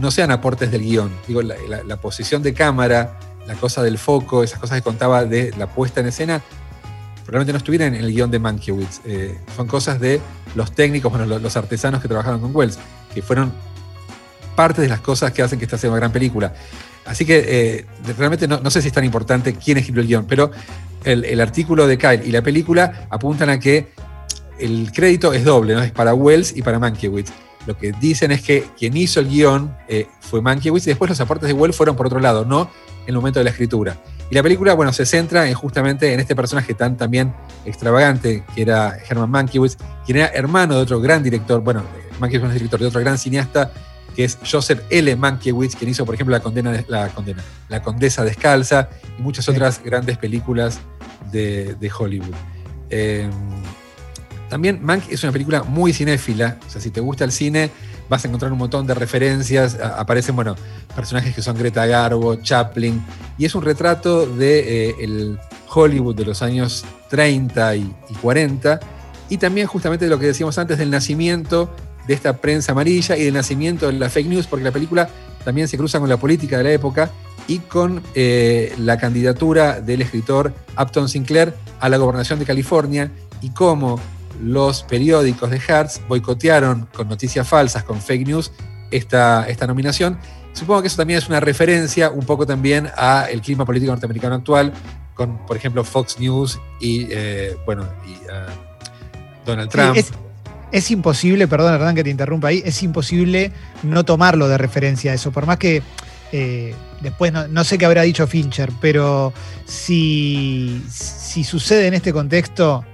no 0.00 0.10
sean 0.10 0.30
aportes 0.30 0.70
del 0.70 0.82
guion. 0.82 1.10
Digo, 1.26 1.42
la, 1.42 1.96
posición 1.96 2.42
de 2.42 2.54
cámara, 2.54 3.18
la 3.46 3.54
cosa 3.54 3.82
del 3.82 3.98
foco, 3.98 4.42
esas 4.42 4.58
cosas 4.58 4.78
que 4.78 4.82
contaba 4.82 5.24
de 5.24 5.52
la 5.56 5.68
puesta 5.68 6.00
en 6.00 6.06
escena, 6.06 6.42
probablemente 7.24 7.52
no 7.52 7.58
estuvieran 7.58 7.94
en 7.94 8.04
el 8.04 8.12
guion 8.12 8.30
de 8.30 8.38
Mankiewicz. 8.38 9.00
Eh, 9.04 9.38
son 9.56 9.66
cosas 9.66 10.00
de 10.00 10.20
los 10.54 10.72
técnicos, 10.72 11.12
bueno, 11.12 11.38
los, 11.38 11.56
artesanos 11.56 12.02
que 12.02 12.08
trabajaron 12.08 12.40
con 12.40 12.54
Wells, 12.54 12.78
que 13.14 13.22
fueron 13.22 13.52
parte 14.56 14.82
de 14.82 14.88
las 14.88 15.00
cosas 15.00 15.32
que 15.32 15.42
hacen 15.42 15.58
que 15.58 15.64
esta 15.64 15.78
sea 15.78 15.90
una 15.90 15.98
gran 15.98 16.12
película. 16.12 16.52
Así 17.06 17.24
que 17.24 17.44
eh, 17.46 17.86
realmente 18.16 18.48
no, 18.48 18.70
sé 18.70 18.80
si 18.80 18.88
es 18.88 18.94
tan 18.94 19.04
importante 19.04 19.54
quién 19.54 19.78
escribió 19.78 20.02
el 20.02 20.08
guion, 20.08 20.26
pero 20.26 20.50
el 21.04 21.38
artículo 21.38 21.86
de 21.86 21.98
Kyle 21.98 22.22
y 22.24 22.32
la 22.32 22.40
película 22.40 23.06
apuntan 23.10 23.50
a 23.50 23.58
que 23.58 23.92
el 24.58 24.92
crédito 24.92 25.32
es 25.32 25.44
doble, 25.44 25.74
¿no? 25.74 25.82
Es 25.82 25.92
para 25.92 26.14
Wells 26.14 26.56
y 26.56 26.62
para 26.62 26.78
Mankiewicz. 26.78 27.30
Lo 27.66 27.76
que 27.78 27.92
dicen 27.92 28.30
es 28.30 28.42
que 28.42 28.66
quien 28.78 28.96
hizo 28.96 29.20
el 29.20 29.28
guion 29.28 29.74
eh, 29.88 30.06
fue 30.20 30.42
Mankiewicz 30.42 30.86
y 30.86 30.90
después 30.90 31.08
los 31.08 31.20
aportes 31.20 31.48
de 31.48 31.54
Wells 31.54 31.76
fueron 31.76 31.96
por 31.96 32.06
otro 32.06 32.20
lado, 32.20 32.44
no 32.44 32.70
en 33.02 33.08
el 33.08 33.14
momento 33.14 33.40
de 33.40 33.44
la 33.44 33.50
escritura. 33.50 33.96
Y 34.30 34.34
la 34.34 34.42
película, 34.42 34.74
bueno, 34.74 34.92
se 34.92 35.06
centra 35.06 35.48
en 35.48 35.54
justamente 35.54 36.12
en 36.12 36.20
este 36.20 36.34
personaje 36.34 36.74
tan 36.74 36.96
también 36.96 37.34
extravagante 37.64 38.44
que 38.54 38.62
era 38.62 38.96
Herman 39.08 39.30
Mankiewicz, 39.30 39.76
quien 40.04 40.18
era 40.18 40.28
hermano 40.28 40.76
de 40.76 40.82
otro 40.82 41.00
gran 41.00 41.22
director, 41.22 41.60
bueno, 41.60 41.80
eh, 41.80 42.12
Mankiewicz 42.18 42.48
es 42.48 42.54
director, 42.54 42.80
de 42.80 42.86
otro 42.86 43.00
gran 43.00 43.18
cineasta 43.18 43.72
que 44.14 44.24
es 44.24 44.38
Joseph 44.48 44.80
L. 44.90 45.16
Mankiewicz, 45.16 45.74
quien 45.74 45.90
hizo, 45.90 46.06
por 46.06 46.14
ejemplo, 46.14 46.32
La 46.36 46.40
Condena, 46.40 46.84
la, 46.86 47.08
condena, 47.08 47.42
la 47.68 47.82
Condesa 47.82 48.22
Descalza 48.24 48.88
y 49.18 49.22
muchas 49.22 49.44
Sí. 49.44 49.50
otras 49.50 49.82
grandes 49.82 50.18
películas 50.18 50.78
de, 51.32 51.74
de 51.74 51.90
Hollywood. 51.90 52.34
Eh, 52.90 53.28
también 54.54 54.78
Mank 54.84 55.10
es 55.10 55.20
una 55.24 55.32
película 55.32 55.64
muy 55.64 55.92
cinéfila, 55.92 56.58
o 56.64 56.70
sea, 56.70 56.80
si 56.80 56.92
te 56.92 57.00
gusta 57.00 57.24
el 57.24 57.32
cine 57.32 57.72
vas 58.08 58.24
a 58.24 58.28
encontrar 58.28 58.52
un 58.52 58.58
montón 58.58 58.86
de 58.86 58.94
referencias, 58.94 59.76
aparecen, 59.80 60.36
bueno, 60.36 60.54
personajes 60.94 61.34
que 61.34 61.42
son 61.42 61.58
Greta 61.58 61.84
Garbo, 61.86 62.36
Chaplin, 62.36 63.04
y 63.36 63.46
es 63.46 63.56
un 63.56 63.64
retrato 63.64 64.26
de 64.26 64.90
eh, 64.90 64.94
el 65.00 65.40
Hollywood 65.68 66.14
de 66.14 66.24
los 66.24 66.40
años 66.40 66.84
30 67.10 67.74
y, 67.74 67.80
y 68.10 68.14
40, 68.22 68.78
y 69.28 69.38
también 69.38 69.66
justamente 69.66 70.04
de 70.04 70.10
lo 70.12 70.20
que 70.20 70.26
decíamos 70.26 70.56
antes 70.56 70.78
del 70.78 70.88
nacimiento 70.88 71.74
de 72.06 72.14
esta 72.14 72.36
prensa 72.36 72.70
amarilla 72.70 73.16
y 73.16 73.24
del 73.24 73.34
nacimiento 73.34 73.88
de 73.88 73.94
la 73.94 74.08
fake 74.08 74.28
news, 74.28 74.46
porque 74.46 74.64
la 74.64 74.70
película 74.70 75.08
también 75.44 75.66
se 75.66 75.76
cruza 75.76 75.98
con 75.98 76.08
la 76.08 76.16
política 76.16 76.58
de 76.58 76.62
la 76.62 76.70
época 76.70 77.10
y 77.48 77.58
con 77.58 78.04
eh, 78.14 78.72
la 78.78 78.98
candidatura 78.98 79.80
del 79.80 80.02
escritor 80.02 80.54
Upton 80.80 81.08
Sinclair 81.08 81.54
a 81.80 81.88
la 81.88 81.96
gobernación 81.96 82.38
de 82.38 82.44
California 82.44 83.10
y 83.40 83.50
cómo 83.50 83.98
los 84.44 84.82
periódicos 84.82 85.50
de 85.50 85.60
Hertz 85.66 86.00
boicotearon 86.06 86.86
con 86.94 87.08
noticias 87.08 87.48
falsas, 87.48 87.82
con 87.84 88.00
fake 88.00 88.26
news, 88.26 88.52
esta, 88.90 89.48
esta 89.48 89.66
nominación. 89.66 90.18
Supongo 90.52 90.82
que 90.82 90.88
eso 90.88 90.98
también 90.98 91.18
es 91.18 91.28
una 91.28 91.40
referencia 91.40 92.10
un 92.10 92.24
poco 92.24 92.46
también 92.46 92.88
a 92.96 93.26
el 93.30 93.40
clima 93.40 93.64
político 93.64 93.90
norteamericano 93.92 94.36
actual, 94.36 94.72
con, 95.14 95.44
por 95.46 95.56
ejemplo, 95.56 95.82
Fox 95.84 96.18
News 96.18 96.60
y, 96.80 97.06
eh, 97.10 97.56
bueno, 97.66 97.84
y 98.06 98.16
ah, 98.30 98.46
Donald 99.44 99.70
Sí, 99.70 99.78
Trump. 99.78 99.96
es, 99.96 100.10
es 100.72 100.90
imposible, 100.90 101.48
perdón, 101.48 101.74
Hernán, 101.74 101.94
que 101.94 102.04
te 102.04 102.10
interrumpa 102.10 102.48
ahí, 102.48 102.62
es 102.64 102.82
imposible 102.82 103.52
no 103.82 104.04
tomarlo 104.04 104.48
de 104.48 104.58
referencia 104.58 105.12
a 105.12 105.14
eso. 105.14 105.32
Por 105.32 105.46
más 105.46 105.58
que 105.58 105.82
eh, 106.32 106.74
después 107.00 107.32
no, 107.32 107.46
no 107.48 107.64
sé 107.64 107.78
qué 107.78 107.86
habrá 107.86 108.02
dicho 108.02 108.26
Fincher, 108.26 108.70
pero 108.80 109.32
si, 109.66 110.82
si 110.90 111.44
sucede 111.44 111.86
en 111.86 111.94
este 111.94 112.12
contexto, 112.12 112.84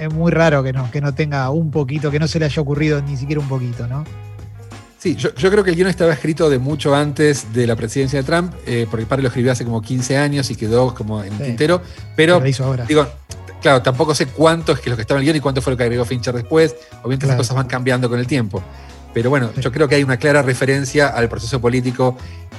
es 0.00 0.12
muy 0.12 0.32
raro 0.32 0.62
que 0.62 0.72
no, 0.72 0.90
que 0.90 1.00
no 1.00 1.14
tenga 1.14 1.48
un 1.50 1.70
poquito, 1.70 2.10
que 2.10 2.18
no 2.18 2.26
se 2.26 2.38
le 2.38 2.46
haya 2.46 2.62
ocurrido 2.62 3.00
ni 3.02 3.16
siquiera 3.16 3.40
un 3.40 3.48
poquito, 3.48 3.86
¿no? 3.86 4.04
Sí, 4.98 5.16
yo, 5.16 5.34
yo 5.34 5.50
creo 5.50 5.64
que 5.64 5.70
el 5.70 5.76
guion 5.76 5.88
estaba 5.88 6.12
escrito 6.12 6.50
de 6.50 6.58
mucho 6.58 6.94
antes 6.94 7.52
de 7.54 7.66
la 7.66 7.74
presidencia 7.76 8.18
de 8.18 8.22
Trump, 8.24 8.52
eh, 8.66 8.86
porque 8.90 9.02
el 9.02 9.08
padre 9.08 9.22
lo 9.22 9.28
escribió 9.28 9.50
hace 9.52 9.64
como 9.64 9.80
15 9.80 10.16
años 10.18 10.50
y 10.50 10.56
quedó 10.56 10.94
como 10.94 11.22
en 11.22 11.32
el 11.32 11.38
Sí. 11.38 11.44
tintero, 11.44 11.80
pero 12.16 12.38
Lo 12.40 12.46
hizo 12.46 12.64
ahora. 12.64 12.84
digo, 12.84 13.06
claro, 13.62 13.80
tampoco 13.80 14.14
sé 14.14 14.26
cuánto 14.26 14.72
es 14.72 14.80
que 14.80 14.90
lo 14.90 14.96
que 14.96 15.02
estaba 15.02 15.18
en 15.18 15.22
el 15.22 15.26
guion 15.26 15.36
y 15.36 15.40
cuánto 15.40 15.62
fue 15.62 15.72
lo 15.72 15.76
que 15.78 15.84
agregó 15.84 16.04
Fincher 16.04 16.34
después, 16.34 16.74
obviamente 17.02 17.24
Claro. 17.26 17.40
esas 17.40 17.48
cosas 17.48 17.56
van 17.56 17.66
cambiando 17.66 18.10
con 18.10 18.18
el 18.18 18.26
tiempo. 18.26 18.62
Pero 19.14 19.30
bueno, 19.30 19.50
Sí. 19.54 19.62
yo 19.62 19.72
creo 19.72 19.88
que 19.88 19.94
hay 19.94 20.02
una 20.04 20.18
clara 20.18 20.42
referencia 20.42 21.08
al 21.08 21.28
proceso 21.30 21.60
político 21.62 22.16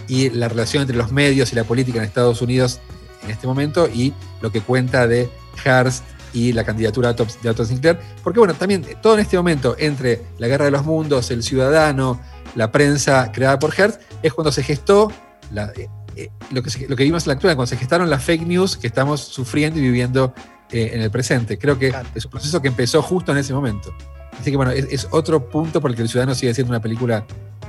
y 0.07 0.29
la 0.31 0.47
relación 0.49 0.81
entre 0.81 0.97
los 0.97 1.11
medios 1.11 1.53
y 1.53 1.55
la 1.55 1.63
política 1.63 1.99
en 1.99 2.05
Estados 2.05 2.41
Unidos 2.41 2.79
en 3.23 3.29
este 3.29 3.45
momento 3.45 3.87
y 3.87 4.13
lo 4.41 4.51
que 4.51 4.61
cuenta 4.61 5.05
de 5.07 5.29
Hearst 5.63 6.03
y 6.33 6.53
la 6.53 6.63
candidatura 6.63 7.13
de 7.13 7.23
Otto- 7.49 7.65
Sinclair. 7.65 7.99
Porque 8.23 8.39
bueno, 8.39 8.53
también 8.53 8.85
todo 9.01 9.15
en 9.15 9.19
este 9.21 9.37
momento 9.37 9.75
entre 9.77 10.21
la 10.37 10.47
guerra 10.47 10.65
de 10.65 10.71
los 10.71 10.85
mundos, 10.85 11.29
el 11.31 11.43
ciudadano, 11.43 12.19
la 12.55 12.71
prensa 12.71 13.31
creada 13.31 13.59
por 13.59 13.73
Hearst, 13.73 14.01
es 14.23 14.33
cuando 14.33 14.51
se 14.51 14.63
gestó 14.63 15.11
la- 15.51 15.71
eh, 15.77 15.87
eh, 16.15 16.29
lo, 16.51 16.61
que 16.63 16.69
se- 16.69 16.87
lo 16.87 16.95
que 16.95 17.03
vimos 17.03 17.23
en 17.23 17.29
la 17.29 17.33
actualidad, 17.33 17.55
cuando 17.55 17.69
se 17.69 17.77
gestaron 17.77 18.09
las 18.09 18.23
fake 18.23 18.45
news 18.45 18.75
que 18.77 18.87
estamos 18.87 19.21
sufriendo 19.21 19.79
y 19.79 19.81
viviendo 19.83 20.33
eh, 20.71 20.91
en 20.93 21.01
el 21.01 21.11
presente. 21.11 21.57
Creo 21.57 21.77
que 21.77 21.89
Claro. 21.89 22.07
es 22.15 22.23
un 22.25 22.31
proceso 22.31 22.61
que 22.61 22.69
empezó 22.69 23.01
justo 23.01 23.31
en 23.33 23.37
ese 23.37 23.53
momento. 23.53 23.93
Así 24.39 24.51
que 24.51 24.57
bueno, 24.57 24.71
es, 24.71 24.85
es 24.89 25.07
otro 25.11 25.49
punto 25.49 25.81
por 25.81 25.91
el 25.91 25.95
que 25.97 26.01
el 26.03 26.09
ciudadano 26.09 26.33
sigue 26.33 26.53
siendo 26.53 26.71
una 26.71 26.81
película 26.81 27.25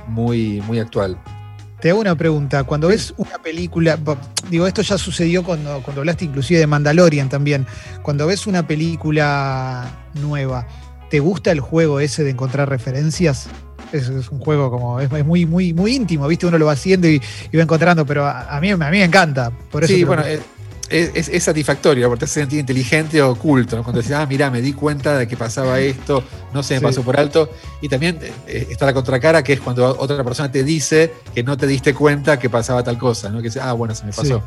muy, 0.07 0.61
muy 0.61 0.79
actual. 0.79 1.17
Te 1.83 1.89
hago 1.89 1.99
una 1.99 2.15
pregunta. 2.15 2.63
Cuando 2.63 2.87
ves 2.87 3.13
una 3.17 3.39
película, 3.39 3.99
digo, 4.49 4.65
esto 4.67 4.81
ya 4.81 4.97
sucedió 4.97 5.43
cuando, 5.43 5.81
cuando 5.83 5.99
hablaste 5.99 6.23
inclusive 6.23 6.61
de 6.61 6.65
Mandalorian 6.65 7.27
también. 7.27 7.67
Cuando 8.01 8.25
ves 8.25 8.47
una 8.47 8.65
película 8.65 10.05
nueva, 10.13 10.65
¿te 11.09 11.19
gusta 11.19 11.51
el 11.51 11.59
juego 11.59 11.99
ese 11.99 12.23
de 12.23 12.29
encontrar 12.29 12.69
referencias? 12.69 13.49
Es, 13.91 14.07
es 14.07 14.29
un 14.29 14.39
juego 14.39 14.71
como, 14.71 15.01
es, 15.01 15.11
es 15.11 15.25
muy, 15.25 15.45
muy, 15.45 15.73
muy 15.73 15.93
íntimo, 15.93 16.25
¿viste? 16.25 16.45
Uno 16.45 16.57
lo 16.57 16.67
va 16.67 16.71
haciendo 16.71 17.09
y, 17.09 17.21
y 17.51 17.57
va 17.57 17.63
encontrando, 17.63 18.05
pero 18.05 18.25
a, 18.25 18.55
a 18.55 18.61
mí, 18.61 18.71
a 18.71 18.77
mí 18.77 18.85
me 18.89 19.03
encanta. 19.03 19.51
Por 19.69 19.83
eso 19.83 19.93
sí, 19.93 20.05
bueno. 20.05 20.23
Es, 20.93 21.11
es- 21.15 21.29
es 21.29 21.43
satisfactorio 21.43 22.07
porque 22.07 22.19
te 22.19 22.25
hace 22.25 22.39
sentir 22.41 22.59
inteligente 22.59 23.21
o 23.21 23.31
oculto. 23.31 23.75
¿no? 23.75 23.83
Cuando 23.83 24.01
decís, 24.01 24.15
ah, 24.15 24.25
mira, 24.25 24.49
me 24.51 24.61
di 24.61 24.73
cuenta 24.73 25.17
de 25.17 25.27
que 25.27 25.35
pasaba 25.35 25.79
esto, 25.79 26.23
no 26.53 26.63
se 26.63 26.75
me 26.75 26.79
Sí. 26.79 26.85
pasó 26.85 27.01
por 27.03 27.19
alto. 27.19 27.49
Y 27.81 27.89
también 27.89 28.19
eh, 28.47 28.67
está 28.69 28.85
la 28.85 28.93
contracara, 28.93 29.43
que 29.43 29.53
es 29.53 29.59
cuando 29.61 29.87
otra 29.99 30.23
persona 30.23 30.51
te 30.51 30.63
dice 30.63 31.11
que 31.33 31.43
no 31.43 31.57
te 31.57 31.67
diste 31.67 31.93
cuenta 31.93 32.37
que 32.39 32.49
pasaba 32.49 32.83
tal 32.83 32.97
cosa, 32.97 33.29
¿no? 33.29 33.37
Que 33.39 33.45
dice, 33.49 33.59
ah, 33.61 33.73
bueno, 33.73 33.93
se 33.95 34.05
me 34.05 34.13
pasó. 34.13 34.43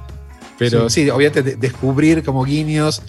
Pero 0.58 0.88
sí, 0.88 1.10
obviamente 1.10 1.42
de- 1.42 1.56
descubrir 1.56 2.24
como 2.24 2.42
guiños. 2.44 3.02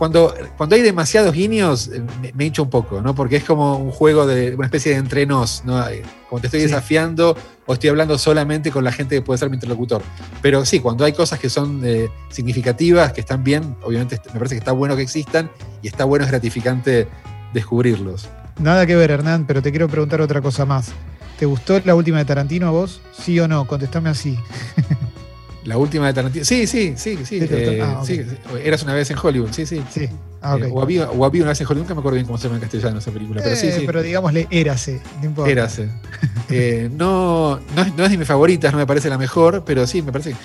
Cuando, 0.00 0.34
cuando 0.56 0.76
hay 0.76 0.80
demasiados 0.80 1.34
guiños, 1.34 1.88
eh, 1.88 2.02
me, 2.22 2.32
me 2.32 2.46
hincha 2.46 2.62
un 2.62 2.70
poco, 2.70 3.02
¿no? 3.02 3.14
Porque 3.14 3.36
es 3.36 3.44
como 3.44 3.76
un 3.76 3.90
juego 3.90 4.26
de 4.26 4.54
una 4.54 4.64
especie 4.64 4.92
de 4.92 4.98
entrenos, 4.98 5.60
¿no? 5.66 5.84
Como 6.30 6.40
te 6.40 6.46
estoy 6.46 6.60
Sí. 6.60 6.66
desafiando 6.68 7.36
o 7.66 7.74
estoy 7.74 7.90
hablando 7.90 8.16
solamente 8.16 8.70
con 8.70 8.82
la 8.82 8.92
gente 8.92 9.16
que 9.16 9.20
puede 9.20 9.36
ser 9.36 9.50
mi 9.50 9.56
interlocutor. 9.56 10.00
Pero 10.40 10.64
sí, 10.64 10.80
cuando 10.80 11.04
hay 11.04 11.12
cosas 11.12 11.38
que 11.38 11.50
son 11.50 11.82
eh, 11.84 12.08
significativas, 12.30 13.12
que 13.12 13.20
están 13.20 13.44
bien, 13.44 13.76
obviamente 13.82 14.18
me 14.32 14.38
parece 14.38 14.54
que 14.54 14.60
está 14.60 14.72
bueno 14.72 14.96
que 14.96 15.02
existan 15.02 15.50
y 15.82 15.88
está 15.88 16.04
bueno, 16.06 16.24
es 16.24 16.30
gratificante 16.30 17.06
descubrirlos. 17.52 18.26
Nada 18.58 18.86
que 18.86 18.96
ver, 18.96 19.10
Hernán, 19.10 19.44
pero 19.46 19.60
te 19.60 19.70
quiero 19.70 19.86
preguntar 19.86 20.22
otra 20.22 20.40
cosa 20.40 20.64
más. 20.64 20.92
¿Te 21.38 21.44
gustó 21.44 21.78
la 21.84 21.94
última 21.94 22.16
de 22.16 22.24
Tarantino 22.24 22.68
a 22.68 22.70
vos? 22.70 23.02
¿Sí 23.12 23.38
o 23.38 23.46
no? 23.48 23.66
Contestame 23.66 24.08
así. 24.08 24.38
La 25.64 25.76
última 25.76 26.06
de 26.06 26.14
Tarantino. 26.14 26.44
Sí, 26.44 26.66
sí, 26.66 26.94
sí, 26.96 27.18
eh. 27.30 27.80
Ah, 27.82 28.02
sí. 28.04 28.22
Eras 28.64 28.82
una 28.82 28.94
vez 28.94 29.10
en 29.10 29.18
Hollywood, 29.22 29.50
sí, 29.52 29.66
sí. 29.66 29.82
Sí. 29.90 30.08
Ah. 30.40 30.56
Eh, 30.58 30.70
o, 30.72 30.80
había, 30.80 31.10
o 31.10 31.24
había 31.24 31.42
una 31.42 31.50
vez 31.50 31.60
en 31.60 31.66
Hollywood, 31.66 31.82
nunca 31.82 31.94
me 31.94 32.00
acuerdo 32.00 32.14
bien 32.14 32.26
cómo 32.26 32.38
se 32.38 32.44
llama 32.44 32.56
en 32.56 32.62
castellano 32.62 32.98
esa 32.98 33.10
película, 33.10 33.42
pero 33.42 33.56
sí, 33.56 33.66
Eh, 33.66 33.72
sí. 33.72 33.82
Pero 33.84 34.02
digámosle, 34.02 34.48
érase. 34.50 35.00
No 35.20 35.26
importa. 35.26 35.50
Érase. 35.50 35.88
Eh, 36.52 36.90
no, 36.92 37.60
no, 37.76 37.82
es, 37.82 37.94
no 37.94 38.04
es 38.04 38.10
de 38.10 38.18
mis 38.18 38.26
favoritas, 38.26 38.72
no 38.72 38.78
me 38.78 38.86
parece 38.86 39.08
la 39.08 39.16
mejor, 39.16 39.62
pero 39.64 39.86
sí, 39.86 40.02
me 40.02 40.10
parece 40.10 40.30
que. 40.30 40.36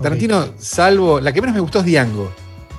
Tarantino, 0.00 0.52
salvo. 0.56 1.18
La 1.20 1.32
que 1.32 1.40
menos 1.40 1.52
me 1.54 1.60
gustó 1.60 1.80
es 1.80 1.84
Diango. 1.84 2.32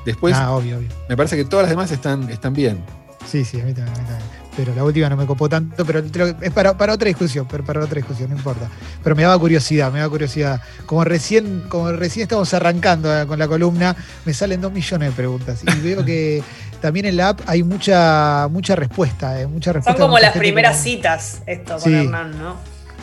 Después, 0.05 0.33
ah, 0.37 0.51
obvio, 0.53 0.77
obvio. 0.77 0.87
me 1.09 1.17
parece 1.17 1.35
que 1.35 1.43
todas 1.43 1.63
las 1.63 1.71
demás 1.71 1.91
están, 1.91 2.29
están 2.29 2.53
bien. 2.53 2.81
Sí, 3.27 3.43
sí, 3.43 3.59
a 3.59 3.65
mí 3.65 3.73
también. 3.73 3.97
a 3.97 3.99
mí 3.99 4.07
también. 4.07 4.38
Pero 4.61 4.75
la 4.75 4.83
última 4.83 5.07
no 5.07 5.15
me 5.15 5.25
copó 5.25 5.47
tanto, 5.47 5.85
pero 5.85 5.99
es 6.41 6.51
para, 6.51 6.77
para 6.77 6.91
otra 6.93 7.07
discusión, 7.07 7.47
pero 7.49 7.63
para 7.63 7.79
otra 7.81 7.95
discusión, 7.95 8.29
no 8.29 8.35
importa. 8.35 8.67
Pero 9.01 9.15
me 9.15 9.23
daba 9.23 9.39
curiosidad, 9.39 9.89
me 9.89 9.99
daba 9.99 10.09
curiosidad. 10.11 10.61
Como 10.85 11.05
recién, 11.05 11.63
como 11.69 11.89
recién 11.93 12.23
estamos 12.23 12.53
arrancando 12.53 13.17
eh, 13.17 13.25
con 13.25 13.39
la 13.39 13.47
columna, 13.47 13.95
me 14.25 14.33
salen 14.33 14.59
dos 14.59 14.73
millones 14.73 15.09
de 15.11 15.15
preguntas. 15.15 15.61
Y 15.63 15.79
veo 15.79 16.03
que 16.03 16.43
también 16.81 17.05
en 17.05 17.15
la 17.15 17.29
app 17.29 17.39
hay 17.45 17.63
mucha, 17.63 18.49
mucha 18.51 18.75
respuesta, 18.75 19.39
eh, 19.39 19.47
mucha 19.47 19.71
Son 19.71 19.75
respuesta. 19.75 20.01
de 20.01 20.05
como 20.05 20.19
las 20.19 20.35
primeras 20.37 20.81
citas, 20.83 21.41
esto 21.45 21.73
con 21.77 21.81
Sí. 21.81 21.93
Hernán, 21.95 22.37
¿no? 22.37 22.57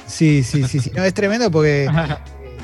Sí, 0.07 0.42
sí, 0.45 0.62
sí, 0.64 0.79
sí. 0.79 0.92
No, 0.95 1.05
es 1.05 1.14
tremendo 1.14 1.51
porque 1.51 1.87
eh, 1.87 2.16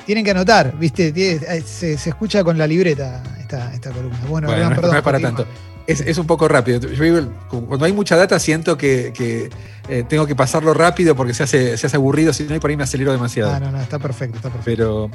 tienen 0.05 0.23
que 0.23 0.33
anotar, 0.33 0.77
¿viste? 0.79 1.13
Eh, 1.17 1.63
se, 1.65 1.97
se 1.97 2.11
escucha 2.11 2.45
con 2.45 2.59
la 2.59 2.67
libreta 2.67 3.23
esta, 3.41 3.73
esta 3.73 3.91
columna. 3.91 4.19
Bueno, 4.29 4.49
no, 4.49 4.55
es- 4.55 4.69
perdón, 4.69 4.91
no 4.93 4.97
es 4.99 5.03
para 5.03 5.19
tanto. 5.19 5.47
Es, 5.87 6.01
es 6.01 6.19
un 6.19 6.27
poco 6.27 6.49
rápido. 6.49 6.81
Yo 6.81 7.05
digo, 7.05 7.33
cuando 7.49 7.85
hay 7.85 7.93
mucha 7.93 8.17
data, 8.17 8.39
siento 8.39 8.77
que, 8.77 9.13
que, 9.13 9.51
eh, 9.89 10.05
tengo 10.09 10.27
que 10.27 10.37
pasarlo 10.37 10.75
rápido 10.75 11.17
porque 11.17 11.35
se 11.35 11.43
hace, 11.43 11.77
se 11.77 11.87
hace 11.87 11.97
aburrido, 11.97 12.33
si 12.33 12.45
no, 12.45 12.55
y 12.55 12.61
por 12.61 12.71
ahí 12.71 12.77
me 12.77 12.85
acelero 12.85 13.13
demasiado. 13.13 13.53
Ah, 13.53 13.61
no, 13.61 13.71
no, 13.73 13.81
está 13.81 13.99
perfecto, 13.99 14.37
está 14.37 14.49
perfecto. 14.49 14.65
Pero 14.65 15.11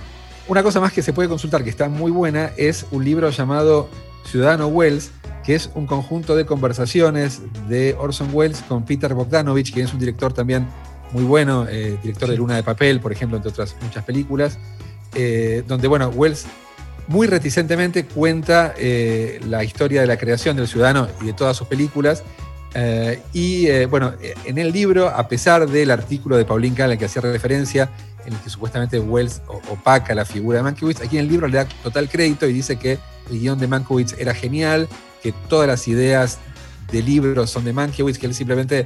una 0.48 0.64
cosa 0.64 0.80
más 0.80 0.94
que 0.94 1.02
se 1.02 1.14
puede 1.14 1.30
consultar 1.30 1.64
que 1.64 1.70
está 1.70 1.90
muy 1.90 2.12
buena 2.12 2.52
es 2.58 2.86
un 2.92 3.04
libro 3.04 3.30
llamado 3.30 3.90
Ciudadano 4.26 4.68
Wells, 4.68 5.12
que 5.44 5.56
es 5.56 5.70
un 5.76 5.88
conjunto 5.88 6.36
de 6.36 6.46
conversaciones 6.46 7.42
de 7.70 7.96
Orson 7.98 8.30
Welles 8.34 8.62
con 8.68 8.84
Peter 8.84 9.14
Bogdanovich, 9.14 9.74
que 9.74 9.82
es 9.82 9.94
un 9.94 10.00
director 10.00 10.34
también 10.34 10.68
muy 11.12 11.24
bueno, 11.24 11.66
eh, 11.70 11.98
director 12.02 12.30
de. 12.30 12.38
Luna 12.38 12.56
de 12.56 12.64
Papel, 12.64 13.00
por 13.00 13.12
ejemplo, 13.12 13.38
entre 13.38 13.52
otras 13.52 13.76
muchas 13.82 14.04
películas, 14.04 14.58
eh, 15.16 15.64
donde, 15.68 15.88
bueno, 15.88 16.10
Wells 16.10 16.46
muy 17.08 17.28
reticentemente 17.28 18.06
cuenta 18.06 18.74
eh, 18.78 19.40
la 19.48 19.64
historia 19.64 20.02
de 20.02 20.08
la 20.08 20.18
creación 20.18 20.58
del 20.58 20.68
ciudadano 20.68 21.08
y 21.22 21.28
de 21.28 21.34
todas 21.34 21.56
sus 21.56 21.68
películas. 21.68 22.24
Eh, 22.74 23.22
y 23.34 23.68
eh, 23.68 23.86
bueno, 23.86 24.14
en 24.46 24.58
el 24.58 24.72
libro, 24.72 25.08
a 25.08 25.28
pesar 25.28 25.68
del 25.68 25.90
artículo 25.92 26.38
de 26.38 26.46
Pauline 26.46 26.76
Kael 26.76 26.92
al 26.92 26.98
que 26.98 27.06
hacía 27.06 27.22
referencia, 27.22 27.90
en 28.26 28.34
el 28.34 28.40
que 28.40 28.50
supuestamente 28.50 29.00
Wells 29.00 29.42
opaca 29.70 30.14
la 30.14 30.26
figura 30.26 30.58
de 30.58 30.64
Mankiewicz, 30.64 31.02
aquí 31.02 31.18
en 31.18 31.24
el 31.24 31.30
libro 31.30 31.48
le 31.48 31.58
da 31.58 31.68
total 31.82 32.10
crédito 32.10 32.46
y 32.46 32.54
dice 32.54 32.78
que 32.78 33.00
el 33.32 33.40
guion 33.40 33.58
de 33.58 33.68
Mankiewicz 33.68 34.16
era 34.20 34.34
genial, 34.34 34.90
que 35.24 35.32
todas 35.48 35.68
las 35.68 35.88
ideas 35.88 36.40
del 36.92 37.06
libro 37.06 37.48
son 37.48 37.64
de 37.64 37.72
Mankiewicz, 37.72 38.18
que 38.18 38.26
él 38.26 38.36
simplemente 38.36 38.86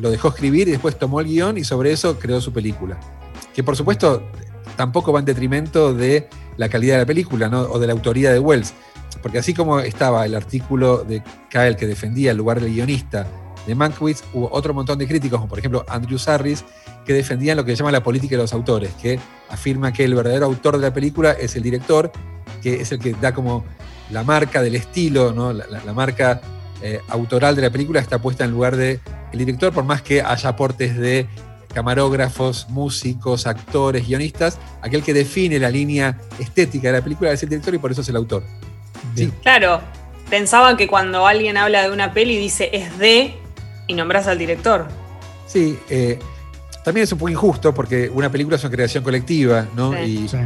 lo 0.00 0.10
dejó 0.10 0.28
escribir 0.28 0.68
y 0.68 0.72
después 0.72 0.98
tomó 0.98 1.20
el 1.20 1.26
guion 1.26 1.58
y 1.58 1.64
sobre 1.64 1.92
eso 1.92 2.18
creó 2.18 2.40
su 2.40 2.54
película. 2.54 2.98
Que 3.54 3.62
por 3.62 3.76
supuesto 3.76 4.22
tampoco 4.76 5.12
va 5.12 5.18
en 5.18 5.26
detrimento 5.26 5.92
de 5.92 6.28
la 6.60 6.68
calidad 6.68 6.96
de 6.96 7.00
la 7.00 7.06
película 7.06 7.48
o 7.48 7.78
de 7.78 7.86
la 7.86 7.94
autoría 7.94 8.30
de 8.30 8.38
Wells. 8.38 8.74
Porque 9.22 9.38
así 9.38 9.54
como 9.54 9.80
estaba 9.80 10.26
el 10.26 10.34
artículo 10.34 10.98
de 10.98 11.22
Kyle 11.48 11.74
que 11.74 11.86
defendía 11.86 12.32
el 12.32 12.36
lugar 12.36 12.60
del 12.60 12.70
guionista 12.74 13.26
de 13.66 13.74
Mankiewicz, 13.74 14.22
hubo 14.34 14.50
otro 14.52 14.74
montón 14.74 14.98
de 14.98 15.08
críticos, 15.08 15.38
como 15.38 15.48
por 15.48 15.58
ejemplo 15.58 15.86
Andrew 15.88 16.18
Sarris, 16.18 16.62
que 17.06 17.14
defendían 17.14 17.56
lo 17.56 17.64
que 17.64 17.72
se 17.72 17.76
llama 17.78 17.92
la 17.92 18.02
política 18.02 18.36
de 18.36 18.42
los 18.42 18.52
autores, 18.52 18.92
que 19.00 19.18
afirma 19.48 19.90
que 19.90 20.04
el 20.04 20.14
verdadero 20.14 20.44
autor 20.44 20.76
de 20.76 20.82
la 20.82 20.92
película 20.92 21.32
es 21.32 21.56
el 21.56 21.62
director, 21.62 22.12
que 22.62 22.82
es 22.82 22.92
el 22.92 22.98
que 22.98 23.14
da 23.14 23.32
como 23.32 23.64
la 24.10 24.22
marca 24.22 24.60
del 24.60 24.74
estilo, 24.74 25.32
¿no? 25.32 25.54
la, 25.54 25.92
marca 25.94 26.42
eh, 26.82 27.00
autoral 27.08 27.56
de 27.56 27.62
la 27.62 27.70
película 27.70 28.00
está 28.00 28.18
puesta 28.18 28.44
en 28.44 28.50
lugar 28.50 28.76
del 28.76 29.00
director, 29.32 29.72
por 29.72 29.84
más 29.84 30.02
que 30.02 30.20
haya 30.20 30.50
aportes 30.50 30.94
de 30.98 31.26
camarógrafos, 31.72 32.68
músicos, 32.68 33.46
actores, 33.46 34.06
guionistas, 34.06 34.58
aquel 34.82 35.02
que 35.02 35.14
define 35.14 35.58
la 35.58 35.70
línea 35.70 36.18
estética 36.38 36.88
de 36.88 36.98
la 36.98 37.02
película 37.04 37.32
es 37.32 37.42
el 37.42 37.48
director 37.48 37.74
y 37.74 37.78
por 37.78 37.92
eso 37.92 38.00
es 38.00 38.08
el 38.08 38.16
autor. 38.16 38.42
Bien. 39.14 39.32
Claro, 39.42 39.80
pensaban 40.28 40.76
que 40.76 40.86
cuando 40.86 41.26
alguien 41.26 41.56
habla 41.56 41.82
de 41.82 41.90
una 41.92 42.12
peli 42.12 42.36
dice 42.38 42.70
es 42.72 42.98
de 42.98 43.34
y 43.86 43.94
nombras 43.94 44.26
al 44.26 44.38
director. 44.38 44.86
Sí, 45.46 45.78
eh, 45.88 46.18
también 46.84 47.04
es 47.04 47.12
un 47.12 47.18
poco 47.18 47.28
injusto 47.30 47.74
porque 47.74 48.08
una 48.12 48.30
película 48.30 48.56
es 48.56 48.62
una 48.64 48.70
creación 48.70 49.02
colectiva, 49.02 49.66
¿no? 49.74 49.92
Sí. 49.92 49.98
Y, 50.24 50.28
Sí. 50.28 50.36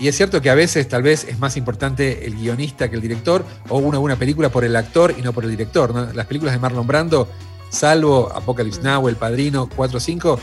y 0.00 0.08
es 0.08 0.16
cierto 0.16 0.40
que 0.42 0.50
a 0.50 0.54
veces 0.54 0.88
tal 0.88 1.02
vez 1.02 1.24
es 1.24 1.38
más 1.38 1.56
importante 1.56 2.26
el 2.26 2.34
guionista 2.34 2.88
que 2.88 2.96
el 2.96 3.02
director, 3.02 3.44
o 3.68 3.78
una 3.78 3.98
buena 3.98 4.16
película 4.16 4.48
por 4.48 4.64
el 4.64 4.74
actor 4.74 5.14
y 5.16 5.22
no 5.22 5.32
por 5.32 5.44
el 5.44 5.50
director. 5.50 5.94
¿no? 5.94 6.12
Las 6.12 6.26
películas 6.26 6.54
de 6.54 6.58
Marlon 6.58 6.86
Brando, 6.86 7.28
salvo 7.70 8.30
Apocalypse 8.34 8.82
Now, 8.82 9.08
El 9.08 9.16
Padrino, 9.16 9.68
4 9.74 9.98
o 9.98 10.00
5, 10.00 10.40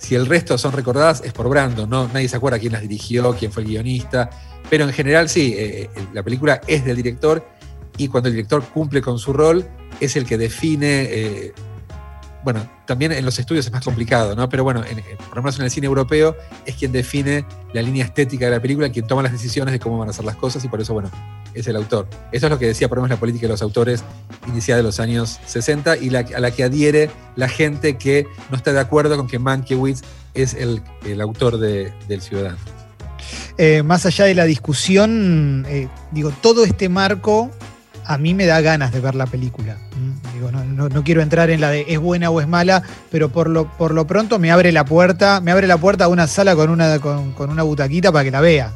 si 0.00 0.14
el 0.14 0.26
resto 0.26 0.56
son 0.56 0.72
recordadas 0.72 1.22
es 1.24 1.32
por 1.32 1.48
Brando, 1.48 1.86
¿no? 1.86 2.08
Nadie 2.08 2.28
se 2.28 2.36
acuerda 2.36 2.58
quién 2.58 2.72
las 2.72 2.82
dirigió, 2.82 3.36
quién 3.38 3.52
fue 3.52 3.62
el 3.62 3.68
guionista, 3.68 4.30
pero 4.70 4.84
en 4.84 4.92
general 4.92 5.28
sí, 5.28 5.54
eh, 5.56 5.82
eh, 5.82 6.06
la 6.14 6.22
película 6.22 6.60
es 6.66 6.84
del 6.84 6.96
director 6.96 7.46
y 7.98 8.08
cuando 8.08 8.30
el 8.30 8.34
director 8.34 8.64
cumple 8.64 9.02
con 9.02 9.18
su 9.18 9.34
rol 9.34 9.68
es 10.00 10.16
el 10.16 10.24
que 10.24 10.38
define 10.38 11.02
eh, 11.02 11.52
bueno, 12.42 12.68
también 12.86 13.12
en 13.12 13.24
los 13.24 13.38
estudios 13.38 13.66
es 13.66 13.72
más 13.72 13.84
complicado, 13.84 14.34
¿no? 14.34 14.48
Pero 14.48 14.64
bueno, 14.64 14.82
en, 14.84 15.02
por 15.28 15.36
lo 15.36 15.42
menos 15.42 15.58
en 15.58 15.64
el 15.64 15.70
cine 15.70 15.86
europeo 15.86 16.36
es 16.64 16.74
quien 16.74 16.92
define 16.92 17.44
la 17.72 17.82
línea 17.82 18.04
estética 18.04 18.46
de 18.46 18.52
la 18.52 18.60
película, 18.60 18.90
quien 18.90 19.06
toma 19.06 19.22
las 19.22 19.32
decisiones 19.32 19.72
de 19.72 19.78
cómo 19.78 19.98
van 19.98 20.08
a 20.08 20.12
ser 20.12 20.24
las 20.24 20.36
cosas 20.36 20.64
y 20.64 20.68
por 20.68 20.80
eso, 20.80 20.94
bueno, 20.94 21.10
es 21.54 21.66
el 21.66 21.76
autor. 21.76 22.08
Eso 22.32 22.46
es 22.46 22.50
lo 22.50 22.58
que 22.58 22.66
decía, 22.66 22.88
por 22.88 22.98
lo 22.98 23.02
menos, 23.02 23.16
la 23.16 23.20
política 23.20 23.46
de 23.46 23.52
los 23.52 23.62
autores 23.62 24.02
iniciada 24.46 24.78
de 24.78 24.82
los 24.84 25.00
años 25.00 25.38
60 25.46 25.98
y 25.98 26.10
la, 26.10 26.20
a 26.20 26.40
la 26.40 26.50
que 26.50 26.64
adhiere 26.64 27.10
la 27.36 27.48
gente 27.48 27.98
que 27.98 28.26
no 28.50 28.56
está 28.56 28.72
de 28.72 28.80
acuerdo 28.80 29.16
con 29.16 29.26
que 29.26 29.38
Mankiewicz 29.38 30.02
es 30.34 30.54
el, 30.54 30.82
el 31.04 31.20
autor 31.20 31.58
de, 31.58 31.92
del 32.08 32.22
Ciudadano. 32.22 32.58
Eh, 33.58 33.82
más 33.82 34.06
allá 34.06 34.24
de 34.24 34.34
la 34.34 34.44
discusión, 34.44 35.66
eh, 35.68 35.88
digo, 36.12 36.32
todo 36.40 36.64
este 36.64 36.88
marco 36.88 37.50
a 38.04 38.18
mí 38.18 38.34
me 38.34 38.46
da 38.46 38.60
ganas 38.60 38.92
de 38.92 39.00
ver 39.00 39.14
la 39.14 39.26
película. 39.26 39.76
Digo, 40.40 40.50
no, 40.52 40.64
no- 40.64 40.88
no 40.88 41.04
quiero 41.04 41.20
entrar 41.20 41.50
en 41.50 41.60
la 41.60 41.68
de 41.68 41.84
es 41.86 41.98
buena 41.98 42.30
o 42.30 42.40
es 42.40 42.48
mala, 42.48 42.82
pero 43.10 43.28
por 43.28 43.50
lo, 43.50 43.66
por 43.76 43.92
lo 43.92 44.06
pronto 44.06 44.38
me 44.38 44.50
abre 44.50 44.72
la 44.72 44.86
puerta, 44.86 45.42
me 45.42 45.50
abre 45.50 45.66
la 45.66 45.76
puerta 45.76 46.04
a 46.06 46.08
una 46.08 46.26
sala 46.26 46.56
con 46.56 46.70
una, 46.70 46.98
con, 46.98 47.32
con 47.32 47.50
una 47.50 47.62
butaquita 47.62 48.10
para 48.10 48.24
que 48.24 48.30
la 48.30 48.40
vea. 48.40 48.72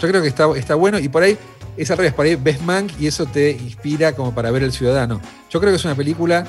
Yo 0.00 0.08
creo 0.08 0.22
que 0.22 0.28
está, 0.28 0.46
está 0.56 0.76
bueno 0.76 0.98
y 0.98 1.10
por 1.10 1.22
ahí 1.22 1.36
es 1.76 1.90
al 1.90 1.98
revés, 1.98 2.14
por 2.14 2.24
ahí 2.24 2.36
ves 2.36 2.62
Mank 2.62 2.90
y 2.98 3.06
eso 3.06 3.26
te 3.26 3.50
inspira 3.50 4.12
como 4.14 4.34
para 4.34 4.50
ver 4.50 4.62
El 4.62 4.72
Ciudadano. 4.72 5.20
Yo 5.50 5.60
creo 5.60 5.70
que 5.72 5.76
es 5.76 5.84
una 5.84 5.94
película, 5.94 6.46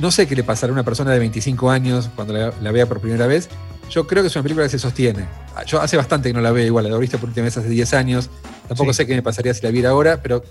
no 0.00 0.10
sé 0.10 0.26
qué 0.26 0.34
le 0.34 0.42
pasará 0.42 0.72
a 0.72 0.74
una 0.74 0.82
persona 0.82 1.12
de 1.12 1.20
25 1.20 1.70
años 1.70 2.10
cuando 2.16 2.32
la, 2.34 2.52
la 2.60 2.72
vea 2.72 2.86
por 2.86 2.98
primera 3.00 3.28
vez. 3.28 3.48
Yo 3.88 4.08
creo 4.08 4.24
que 4.24 4.26
es 4.26 4.34
una 4.34 4.42
película 4.42 4.64
que 4.66 4.70
se 4.70 4.80
sostiene. 4.80 5.26
Yo 5.66 5.80
hace 5.80 5.96
bastante 5.96 6.30
que 6.30 6.32
no 6.32 6.40
la 6.40 6.50
veo 6.50 6.66
igual, 6.66 6.90
la 6.90 6.98
viste 6.98 7.18
por 7.18 7.28
última 7.28 7.44
vez 7.44 7.56
hace 7.56 7.68
10 7.68 7.94
años. 7.94 8.30
Tampoco 8.66 8.92
Sí. 8.92 8.96
sé 8.96 9.06
qué 9.06 9.14
me 9.14 9.22
pasaría 9.22 9.54
si 9.54 9.62
la 9.62 9.70
viera 9.70 9.90
ahora, 9.90 10.20
pero 10.20 10.42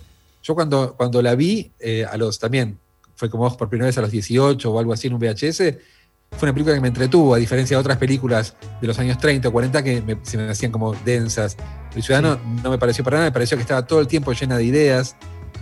yo 0.43 0.55
cuando, 0.55 0.93
cuando 0.95 1.21
la 1.21 1.33
vi, 1.35 1.71
eh, 1.79 2.05
a 2.09 2.15
los 2.17 2.37
también, 2.37 2.77
fue 3.23 3.29
como 3.29 3.43
vos 3.43 3.55
por 3.55 3.69
primera 3.69 3.85
vez 3.85 3.97
a 3.97 4.01
los 4.01 4.11
18 4.11 4.69
o 4.69 4.77
algo 4.79 4.91
así 4.91 5.07
en 5.07 5.13
un 5.13 5.19
VHS, 5.21 5.57
fue 6.37 6.47
una 6.47 6.51
película 6.53 6.75
que 6.75 6.81
me 6.81 6.89
entretuvo, 6.89 7.33
a 7.35 7.37
diferencia 7.37 7.77
de 7.77 7.79
otras 7.79 7.95
películas 7.97 8.53
de 8.81 8.87
los 8.87 8.99
años 8.99 9.17
30 9.17 9.47
o 9.47 9.51
40 9.53 9.81
que 9.81 10.01
me- 10.01 10.17
se 10.23 10.37
me 10.37 10.49
hacían 10.49 10.73
como 10.73 10.93
densas. 11.05 11.55
El 11.95 12.03
Ciudadano 12.03 12.37
no 12.61 12.69
me 12.69 12.77
pareció 12.77 13.01
para 13.01 13.15
nada, 13.19 13.29
me 13.29 13.31
pareció 13.31 13.55
que 13.55 13.61
estaba 13.61 13.87
todo 13.87 14.01
el 14.01 14.07
tiempo 14.07 14.33
llena 14.33 14.57
de 14.57 14.65
ideas. 14.65 15.15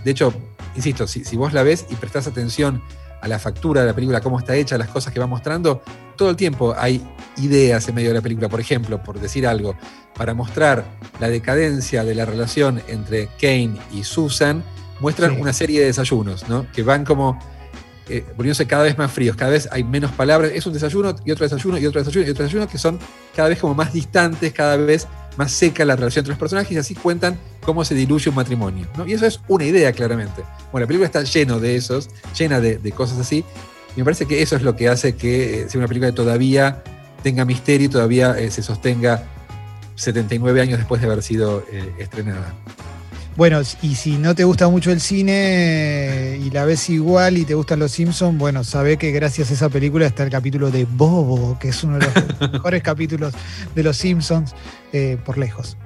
De 0.04 0.10
hecho, 0.10 0.34
insisto, 0.74 1.06
si, 1.06 1.24
si 1.24 1.36
vos 1.36 1.52
la 1.52 1.62
ves 1.62 1.86
y 1.88 1.94
prestás 1.94 2.26
atención 2.26 2.82
a 3.20 3.28
la 3.28 3.38
factura 3.38 3.82
de 3.82 3.86
la 3.86 3.94
película, 3.94 4.20
cómo 4.20 4.40
está 4.40 4.56
hecha, 4.56 4.76
las 4.76 4.88
cosas 4.88 5.12
que 5.12 5.20
va 5.20 5.28
mostrando, 5.28 5.82
todo 6.16 6.30
el 6.30 6.34
tiempo 6.36 6.74
hay 6.76 7.00
ideas 7.36 7.86
en 7.86 7.94
medio 7.94 8.08
de 8.08 8.14
la 8.14 8.20
película. 8.22 8.48
Por 8.48 8.58
ejemplo, 8.58 9.00
por 9.04 9.20
decir 9.20 9.46
algo, 9.46 9.76
para 10.18 10.34
mostrar 10.34 10.84
la 11.20 11.28
decadencia 11.28 12.02
de 12.02 12.16
la 12.16 12.24
relación 12.24 12.82
entre 12.88 13.28
Kane 13.40 13.76
y 13.92 14.02
Susan, 14.02 14.64
muestran 15.02 15.34
Sí. 15.34 15.40
una 15.40 15.52
serie 15.52 15.80
de 15.80 15.86
desayunos, 15.86 16.48
¿no? 16.48 16.66
Que 16.72 16.82
van 16.82 17.04
como 17.04 17.38
eh, 18.08 18.24
volviéndose 18.36 18.66
cada 18.66 18.82
vez 18.82 18.98
más 18.98 19.12
fríos, 19.12 19.36
cada 19.36 19.50
vez 19.52 19.68
hay 19.70 19.84
menos 19.84 20.10
palabras. 20.12 20.50
Es 20.54 20.66
un 20.66 20.72
desayuno 20.72 21.14
y 21.24 21.30
otro 21.30 21.44
desayuno 21.44 21.78
y 21.78 21.86
otro 21.86 22.00
desayuno 22.00 22.26
y 22.26 22.30
otro 22.30 22.44
desayuno 22.44 22.66
que 22.68 22.78
son 22.78 22.98
cada 23.36 23.48
vez 23.48 23.58
como 23.60 23.74
más 23.74 23.92
distantes, 23.92 24.52
cada 24.52 24.76
vez 24.76 25.06
más 25.36 25.52
seca 25.52 25.84
la 25.84 25.94
relación 25.96 26.22
entre 26.22 26.30
los 26.32 26.38
personajes 26.38 26.72
y 26.72 26.78
así 26.78 26.94
cuentan 26.94 27.38
cómo 27.62 27.84
se 27.84 27.94
diluye 27.94 28.28
un 28.30 28.34
matrimonio. 28.36 28.86
¿no? 28.96 29.06
Y 29.06 29.12
eso 29.12 29.24
es 29.26 29.40
una 29.48 29.64
idea, 29.64 29.92
claramente. 29.92 30.42
Bueno, 30.72 30.84
la 30.84 30.86
película 30.88 31.06
está 31.06 31.22
lleno 31.22 31.60
de 31.60 31.76
esos, 31.76 32.08
llena 32.36 32.60
de, 32.60 32.78
de 32.78 32.92
cosas 32.92 33.18
así. 33.18 33.44
Y 33.94 34.00
me 34.00 34.04
parece 34.04 34.26
que 34.26 34.42
eso 34.42 34.56
es 34.56 34.62
lo 34.62 34.74
que 34.74 34.88
hace 34.88 35.14
que 35.14 35.62
eh, 35.62 35.68
sea 35.68 35.78
una 35.78 35.86
película 35.88 36.10
que 36.10 36.16
todavía 36.16 36.82
tenga 37.22 37.44
misterio 37.44 37.86
y 37.86 37.90
todavía 37.90 38.36
eh, 38.38 38.50
se 38.50 38.62
sostenga 38.62 39.22
79 39.94 40.60
años 40.60 40.78
después 40.78 41.00
de 41.00 41.06
haber 41.06 41.22
sido 41.22 41.64
eh, 41.70 41.92
estrenada. 41.98 42.52
Bueno, 43.34 43.62
y 43.80 43.94
si 43.94 44.18
no 44.18 44.34
te 44.34 44.44
gusta 44.44 44.68
mucho 44.68 44.92
el 44.92 45.00
cine 45.00 46.38
y 46.44 46.50
la 46.50 46.66
ves 46.66 46.90
igual 46.90 47.38
y 47.38 47.46
te 47.46 47.54
gustan 47.54 47.78
los 47.78 47.90
Simpsons, 47.92 48.36
bueno, 48.38 48.62
sabe 48.62 48.98
que 48.98 49.10
gracias 49.10 49.50
a 49.50 49.54
esa 49.54 49.68
película 49.70 50.06
está 50.06 50.22
el 50.22 50.30
capítulo 50.30 50.70
de 50.70 50.84
Bobo, 50.84 51.58
que 51.58 51.68
es 51.68 51.82
uno 51.82 51.98
de 51.98 52.06
los 52.40 52.52
mejores 52.52 52.82
capítulos 52.82 53.32
de 53.74 53.82
los 53.82 53.96
Simpsons 53.96 54.54
eh, 54.92 55.16
por 55.24 55.38
lejos. 55.38 55.78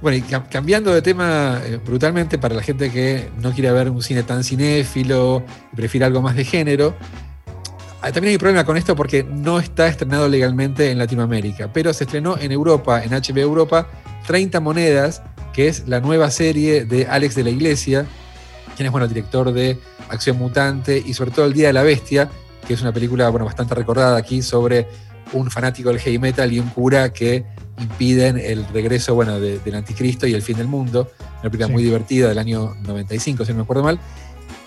Bueno, 0.00 0.16
y 0.18 0.22
cam- 0.22 0.48
cambiando 0.50 0.92
de 0.94 1.02
tema 1.02 1.60
eh, 1.64 1.78
brutalmente 1.84 2.38
para 2.38 2.54
la 2.54 2.62
gente 2.62 2.90
que 2.90 3.28
no 3.40 3.52
quiere 3.52 3.70
ver 3.72 3.90
un 3.90 4.02
cine 4.02 4.22
tan 4.22 4.44
cinéfilo 4.44 5.44
y 5.72 5.76
prefiere 5.76 6.06
algo 6.06 6.20
más 6.22 6.36
de 6.36 6.44
género, 6.44 6.94
ah, 8.00 8.12
también 8.12 8.30
hay 8.30 8.34
un 8.34 8.40
problema 8.40 8.64
con 8.64 8.76
esto 8.78 8.96
porque 8.96 9.24
no 9.24 9.58
está 9.60 9.88
estrenado 9.88 10.26
legalmente 10.28 10.90
en 10.90 10.98
Latinoamérica, 10.98 11.70
pero 11.72 11.92
se 11.92 12.04
estrenó 12.04 12.38
en 12.38 12.50
Europa, 12.50 13.02
en 13.04 13.10
HBO 13.12 13.38
Europa, 13.40 13.88
30 14.26 14.60
Monedas, 14.60 15.22
que 15.54 15.68
es 15.68 15.86
la 15.88 16.00
nueva 16.00 16.30
serie 16.30 16.84
de 16.84 17.06
Alex 17.06 17.34
de 17.36 17.44
la 17.44 17.50
Iglesia, 17.50 18.06
quien 18.76 18.86
es 18.86 18.92
bueno, 18.92 19.06
director 19.08 19.52
de 19.52 19.78
Acción 20.08 20.36
Mutante 20.38 21.02
y 21.04 21.14
sobre 21.14 21.30
todo 21.30 21.46
El 21.46 21.52
Día 21.54 21.68
de 21.68 21.72
la 21.72 21.82
Bestia, 21.82 22.28
que 22.66 22.74
es 22.74 22.82
una 22.82 22.92
película 22.92 23.28
bueno, 23.28 23.46
bastante 23.46 23.74
recordada 23.74 24.16
aquí 24.16 24.42
sobre 24.42 24.88
un 25.32 25.50
fanático 25.50 25.88
del 25.90 25.98
heavy 26.00 26.18
metal 26.18 26.52
y 26.52 26.58
un 26.58 26.68
cura 26.70 27.12
que 27.12 27.44
impiden 27.80 28.38
el 28.38 28.66
regreso 28.68 29.14
bueno, 29.14 29.38
de- 29.40 29.58
del 29.58 29.74
anticristo 29.74 30.26
y 30.26 30.34
el 30.34 30.42
fin 30.42 30.56
del 30.56 30.66
mundo. 30.68 31.10
Una 31.40 31.42
película 31.50 31.66
Sí. 31.68 31.72
muy 31.72 31.82
divertida 31.82 32.28
del 32.28 32.38
año 32.38 32.74
95, 32.82 33.44
si 33.44 33.52
no 33.52 33.58
me 33.58 33.62
acuerdo 33.62 33.82
mal. 33.82 33.98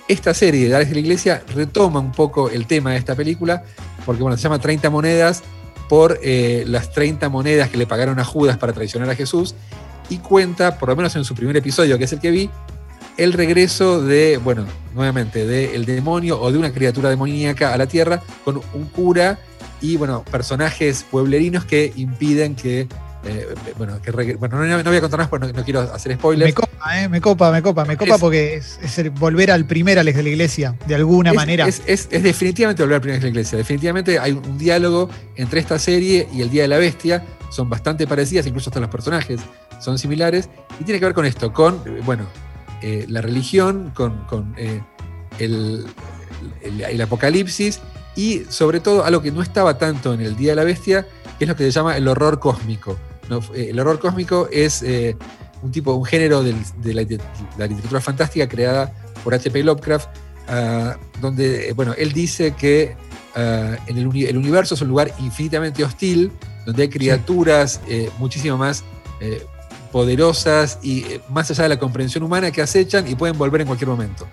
Esta 0.07 0.33
serie 0.33 0.69
de 0.69 0.75
Alex 0.75 0.89
de 0.89 0.95
la 0.95 1.01
Iglesia 1.01 1.43
retoma 1.53 1.99
un 1.99 2.11
poco 2.13 2.49
el 2.49 2.65
tema 2.65 2.91
de 2.91 2.97
esta 2.97 3.13
película, 3.15 3.63
porque 4.05 4.21
bueno, 4.21 4.37
se 4.37 4.43
llama 4.43 4.59
30 4.59 4.89
monedas 4.89 5.43
por 5.89 6.19
eh, 6.23 6.63
las 6.67 6.91
30 6.91 7.29
monedas 7.29 7.69
que 7.69 7.77
le 7.77 7.87
pagaron 7.87 8.19
a 8.19 8.23
Judas 8.25 8.57
para 8.57 8.73
traicionar 8.73 9.09
a 9.09 9.15
Jesús, 9.15 9.53
y 10.09 10.17
cuenta, 10.17 10.77
por 10.77 10.89
lo 10.89 10.95
menos 10.95 11.15
en 11.15 11.23
su 11.23 11.35
primer 11.35 11.57
episodio, 11.57 11.97
que 11.97 12.05
es 12.05 12.13
el 12.13 12.19
que 12.19 12.31
vi, 12.31 12.49
el 13.17 13.33
regreso 13.33 14.01
de, 14.01 14.37
bueno, 14.37 14.65
nuevamente, 14.93 15.45
del 15.45 15.85
demonio 15.85 16.39
o 16.39 16.51
de 16.51 16.57
una 16.57 16.71
criatura 16.71 17.09
demoníaca 17.09 17.73
a 17.73 17.77
la 17.77 17.87
tierra 17.87 18.21
con 18.45 18.61
un 18.73 18.85
cura 18.85 19.39
y, 19.81 19.97
bueno, 19.97 20.23
personajes 20.29 21.05
pueblerinos 21.09 21.65
que 21.65 21.93
impiden 21.95 22.55
que, 22.55 22.87
eh, 23.25 23.47
bueno, 23.77 24.01
que 24.01 24.11
bueno, 24.35 24.57
no, 24.65 24.77
no 24.77 24.83
voy 24.83 24.97
a 24.97 25.01
contar 25.01 25.19
más 25.19 25.27
porque 25.27 25.47
no, 25.47 25.53
no 25.53 25.63
quiero 25.63 25.81
hacer 25.81 26.13
spoilers. 26.15 26.49
Me 26.49 26.53
copa, 26.53 27.01
eh, 27.03 27.09
me 27.09 27.19
copa, 27.21 27.51
me 27.51 27.61
copa, 27.61 27.85
me 27.85 27.97
copa 27.97 28.15
Es- 28.15 28.21
porque 28.21 28.55
es, 28.55 28.79
es 28.83 28.97
el 28.99 29.09
volver 29.09 29.51
al 29.51 29.65
primer 29.65 29.99
Alex 29.99 30.17
de 30.17 30.23
la 30.23 30.29
Iglesia, 30.29 30.75
de 30.85 30.95
alguna 30.95 31.31
es, 31.31 31.35
manera. 31.35 31.67
Es, 31.67 32.09
definitivamente 32.09 32.83
volver 32.83 32.97
a 32.97 33.01
Primera 33.01 33.21
la 33.21 33.27
Iglesia. 33.29 33.57
Definitivamente 33.57 34.19
hay 34.19 34.31
un 34.33 34.57
diálogo 34.57 35.09
entre 35.35 35.59
esta 35.59 35.77
serie 35.79 36.27
y 36.33 36.41
El 36.41 36.49
Día 36.49 36.61
de 36.63 36.67
la 36.69 36.77
Bestia. 36.77 37.23
Son 37.49 37.69
bastante 37.69 38.05
parecidas, 38.07 38.45
incluso 38.45 38.69
hasta 38.69 38.79
los 38.79 38.89
personajes 38.89 39.39
son 39.79 39.97
similares. 39.97 40.49
Y 40.79 40.83
tiene 40.83 40.99
que 40.99 41.05
ver 41.05 41.13
con 41.15 41.25
esto, 41.25 41.51
con, 41.53 41.75
eh, 41.85 42.01
bueno, 42.05 42.25
eh, 42.81 43.05
la 43.09 43.21
religión, 43.21 43.91
con, 43.95 44.25
con, 44.25 44.53
eh, 44.57 44.81
el, 45.39 45.85
el- 46.61 46.81
el 46.81 47.01
apocalipsis 47.01 47.79
y 48.15 48.43
sobre 48.49 48.79
todo 48.79 49.03
algo 49.05 49.21
que 49.21 49.31
no 49.31 49.41
estaba 49.41 49.77
tanto 49.77 50.13
en 50.13 50.21
El 50.21 50.35
Día 50.35 50.51
de 50.51 50.55
la 50.57 50.63
Bestia, 50.63 51.05
que 51.37 51.45
es 51.45 51.47
lo 51.47 51.55
que 51.55 51.63
se 51.63 51.71
llama 51.71 51.95
el 51.97 52.07
horror 52.07 52.39
cósmico. 52.39 52.97
¿No? 53.29 53.39
Eh, 53.53 53.67
El 53.71 53.79
horror 53.79 53.99
cósmico 53.99 54.47
es 54.51 54.81
eh, 54.83 55.15
un 55.61 55.71
tipo, 55.71 55.93
un 55.93 56.05
género 56.05 56.43
del- 56.43 56.55
de 56.81 56.93
la, 56.93 57.03
de 57.03 57.19
la 57.57 57.67
literatura 57.67 58.01
fantástica 58.01 58.47
creada 58.47 58.91
por 59.23 59.33
H.P. 59.33 59.63
Lovecraft, 59.63 60.07
ah, 60.47 60.97
donde, 61.21 61.69
eh, 61.69 61.73
bueno, 61.73 61.93
él 61.97 62.13
dice 62.13 62.53
que 62.55 62.95
ah, 63.35 63.75
en 63.87 63.97
el, 63.97 64.07
uni- 64.07 64.25
el 64.25 64.37
universo 64.37 64.75
es 64.75 64.81
un 64.81 64.87
lugar 64.89 65.11
infinitamente 65.19 65.83
hostil, 65.83 66.31
donde 66.65 66.83
hay 66.83 66.89
criaturas 66.89 67.81
eh, 67.87 68.09
muchísimo 68.19 68.57
más 68.57 68.83
eh, 69.19 69.41
poderosas 69.91 70.79
y 70.83 71.03
eh, 71.05 71.21
más 71.29 71.49
allá 71.49 71.63
de 71.63 71.69
la 71.69 71.79
comprensión 71.79 72.23
humana 72.23 72.51
que 72.51 72.61
acechan 72.61 73.07
y 73.07 73.15
pueden 73.15 73.37
volver 73.37 73.61
en 73.61 73.67
cualquier 73.67 73.89
momento. 73.89 74.27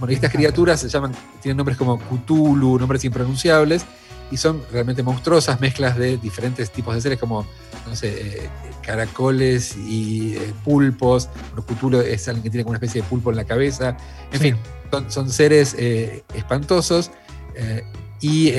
Bueno, 0.00 0.12
estas 0.12 0.32
criaturas 0.32 0.80
se 0.80 0.88
llaman, 0.88 1.12
tienen 1.40 1.56
nombres 1.56 1.78
como 1.78 1.96
Cthulhu, 2.00 2.76
nombres 2.76 3.04
impronunciables, 3.04 3.84
y 4.30 4.36
son 4.36 4.62
realmente 4.72 5.02
monstruosas, 5.02 5.60
mezclas 5.60 5.96
de 5.98 6.16
diferentes 6.16 6.70
tipos 6.70 6.94
de 6.94 7.00
seres 7.00 7.18
como, 7.18 7.46
no 7.86 7.96
sé, 7.96 8.08
eh, 8.44 8.48
caracoles 8.82 9.76
y 9.76 10.34
eh, 10.36 10.52
pulpos. 10.64 11.28
Cthulhu 11.66 12.00
es 12.00 12.26
alguien 12.28 12.42
que 12.44 12.50
tiene 12.50 12.64
como 12.64 12.70
una 12.70 12.78
especie 12.78 13.02
de 13.02 13.08
pulpo 13.08 13.30
en 13.30 13.36
la 13.36 13.44
cabeza. 13.44 13.96
En 14.32 14.38
Sí. 14.38 14.44
fin, 14.44 14.56
son, 14.90 15.10
son 15.10 15.30
seres 15.30 15.74
eh, 15.78 16.24
espantosos 16.34 17.10
eh, 17.54 17.82
y 18.20 18.52